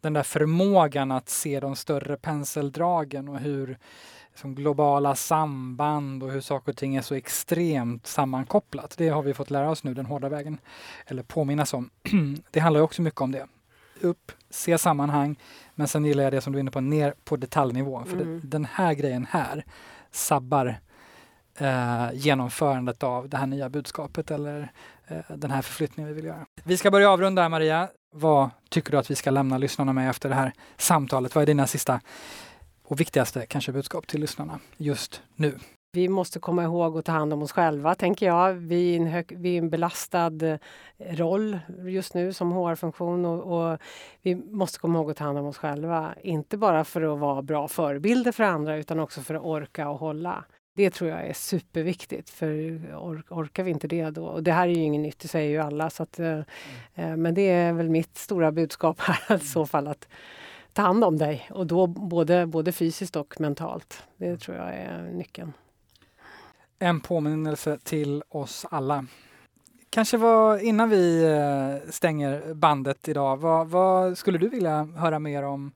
[0.00, 3.78] den där förmågan att se de större penseldragen och hur
[4.34, 8.94] som globala samband och hur saker och ting är så extremt sammankopplat.
[8.98, 10.58] Det har vi fått lära oss nu den hårda vägen,
[11.06, 11.90] eller påminnas om.
[12.50, 13.46] det handlar också mycket om det.
[14.00, 15.36] Upp, se sammanhang,
[15.74, 18.04] men sen gillar jag det som du är inne på, ner på detaljnivå.
[18.04, 18.40] För mm.
[18.40, 19.64] det, den här grejen här
[20.10, 20.78] sabbar
[21.58, 24.72] eh, genomförandet av det här nya budskapet eller
[25.06, 26.46] eh, den här förflyttningen vi vill göra.
[26.64, 27.88] Vi ska börja avrunda här Maria.
[28.12, 31.34] Vad tycker du att vi ska lämna lyssnarna med efter det här samtalet?
[31.34, 32.00] Vad är dina sista
[32.84, 35.58] och viktigaste kanske budskap till lyssnarna just nu?
[35.94, 38.52] Vi måste komma ihåg att ta hand om oss själva, tänker jag.
[38.52, 40.58] Vi är en, hög, vi är en belastad eh,
[40.98, 43.78] roll just nu som HR-funktion och, och,
[44.22, 46.14] vi måste komma ihåg att ta hand om oss själva.
[46.22, 49.98] Inte bara för att vara bra förebilder för andra utan också för att orka och
[49.98, 50.44] hålla.
[50.76, 52.48] Det tror jag är superviktigt, för
[52.94, 54.24] or orkar vi inte det då...
[54.24, 55.90] Och det här är ju inget nytt, det säger ju alla.
[55.90, 56.44] Så att, mm.
[56.94, 59.88] eh, men det är väl mitt stora budskap här i så fall.
[59.88, 60.08] att
[60.74, 64.02] ta hand om dig och då både, både fysiskt och mentalt.
[64.16, 65.52] Det tror jag är nyckeln.
[66.78, 69.06] En påminnelse till oss alla.
[69.90, 75.42] Kanske var, innan vi eh, stänger bandet idag, vad, vad skulle du vilja höra mer
[75.42, 75.72] om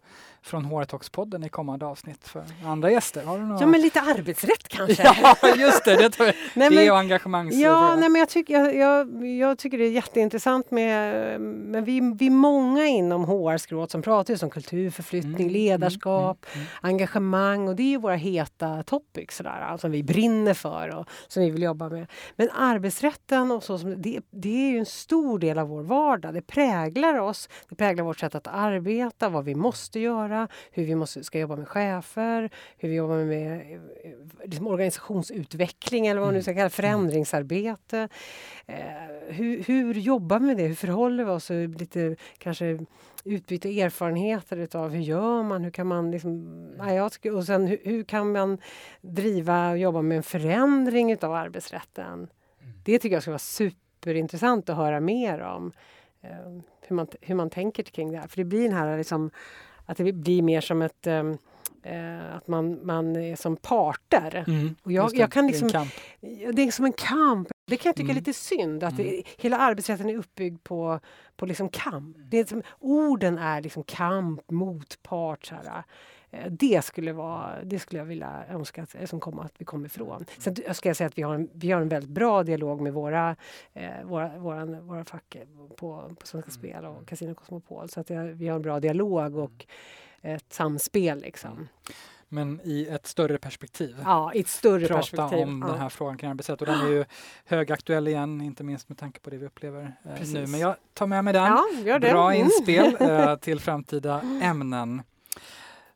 [0.49, 3.25] från HR-talks-podden i kommande avsnitt för andra gäster?
[3.25, 3.61] Har du några...
[3.61, 5.03] Ja, men lite arbetsrätt kanske?
[5.23, 5.97] ja, just det!
[5.97, 7.55] Det, nej, men, det och engagemangs...
[7.55, 11.41] Ja, nej, men jag, tycker, jag, jag, jag, tycker det är jätteintressant med...
[11.41, 16.47] Men vi, vi är många inom HR-skrået som pratar just om kulturförflyttning, mm, mm ledarskap,
[16.53, 21.09] mm, mm, engagemang och det är våra heta topics sådär, som vi brinner för och
[21.29, 22.07] som vi vill jobba med.
[22.37, 26.35] Men arbetsrätten och så, det, det är ju en stor del av vår vardag.
[26.35, 30.85] Det präglar oss, det präglar vårt sätt att arbeta, vad vi måste göra göra, hur
[30.85, 33.81] vi måste, ska jobba med chefer, hur vi jobbar med
[34.45, 36.71] liksom organisationsutveckling eller vad man nu ska kalla mm.
[36.71, 38.09] förändringsarbete.
[38.67, 38.77] Eh,
[39.29, 40.67] hur, hur jobbar vi med det?
[40.67, 41.51] Hur förhåller vi oss?
[41.51, 42.79] Lite kanske
[43.25, 48.05] utbyta erfarenheter utav hur gör man, hur kan man liksom, ja, och sen hur, hur,
[48.05, 48.59] kan man
[49.01, 52.15] driva och jobba med en förändring utav arbetsrätten?
[52.15, 52.29] Mm.
[52.85, 55.73] Det tycker jag ska vara superintressant att höra mer om.
[56.23, 58.29] Eh, hur, man, hur man tänker kring det här.
[58.29, 59.31] För det blir den här liksom,
[59.89, 61.39] att det blir mer som ett ehm,
[61.83, 64.45] eh, att man, man är som parter.
[64.47, 65.85] Mm, och jag, jag kan liksom, det, är
[66.21, 67.49] liksom- det är som en kamp.
[67.67, 68.17] Det kan jag tycka mm.
[68.17, 69.07] är lite synd, att mm.
[69.07, 71.01] det, hela arbetsrätten är uppbyggd på,
[71.37, 72.17] på liksom kamp.
[72.17, 72.29] Mm.
[72.31, 75.47] Det är som, orden är liksom kamp, motpart.
[75.47, 75.85] Så här.
[76.31, 79.87] Eh, det skulle, vara, det skulle jag vilja önska att, som kom, att vi kom
[79.87, 80.25] ifrån.
[80.39, 82.93] Sen ska jag säga att vi har en, vi har en väldigt bra dialog med
[82.93, 83.37] våra,
[83.73, 85.37] eh, våra, våra, våra fack
[85.77, 87.89] på, på Svenska Spel och Casino Cosmopol.
[87.89, 89.67] Så att jag, vi har en bra dialog och
[90.23, 91.21] ett samspel.
[91.21, 91.69] Liksom.
[92.29, 93.97] Men i ett större perspektiv.
[94.05, 95.39] Ja, i ett större Prata perspektiv.
[95.39, 95.73] om ja.
[95.73, 96.61] den här frågan kring arbetsrätt.
[96.61, 97.05] Och den är ju
[97.45, 100.47] högaktuell igen, inte minst med tanke på det vi upplever eh, nu.
[100.47, 101.59] Men jag tar med mig den.
[101.85, 102.45] Ja, Bra mm.
[102.45, 105.03] inspel eh, till framtida ämnen.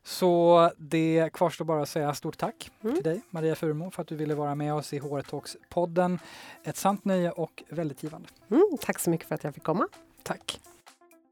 [0.03, 2.95] Så det kvarstår bara att säga stort tack mm.
[2.95, 6.19] till dig Maria Furmo för att du ville vara med oss i HR Talks-podden.
[6.63, 8.29] Ett sant nöje och väldigt givande.
[8.51, 9.87] Mm, tack så mycket för att jag fick komma.
[10.23, 10.59] Tack.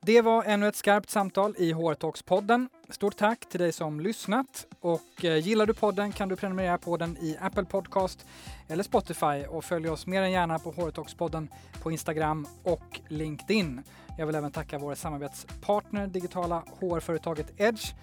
[0.06, 2.70] Det var ännu ett skarpt samtal i HR Talks-podden.
[2.90, 6.98] Stort tack till dig som lyssnat och eh, gillar du podden kan du prenumerera på
[6.98, 8.26] den i Apple Podcast
[8.68, 11.48] eller Spotify och följ oss mer än gärna på HR Talks-podden
[11.84, 13.84] på Instagram och LinkedIn.
[14.18, 17.94] Jag vill även tacka vår samarbetspartner, digitala HR-företaget Edge,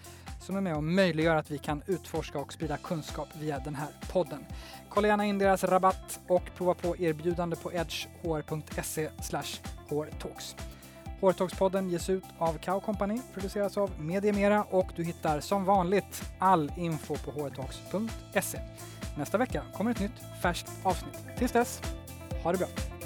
[0.40, 3.88] som är med och möjliggör att vi kan utforska och sprida kunskap via den här
[4.12, 4.44] podden.
[4.88, 9.08] Kolla gärna in deras rabatt och prova på erbjudande på edgehr.se
[9.90, 10.56] hrtalks.
[11.20, 16.72] Hårtalkspodden ges ut av Kao Company, produceras av Mediemera och du hittar som vanligt all
[16.76, 18.60] info på hårtalks.se.
[19.16, 21.18] Nästa vecka kommer ett nytt färskt avsnitt.
[21.38, 21.82] Tills dess,
[22.42, 22.97] ha det bra!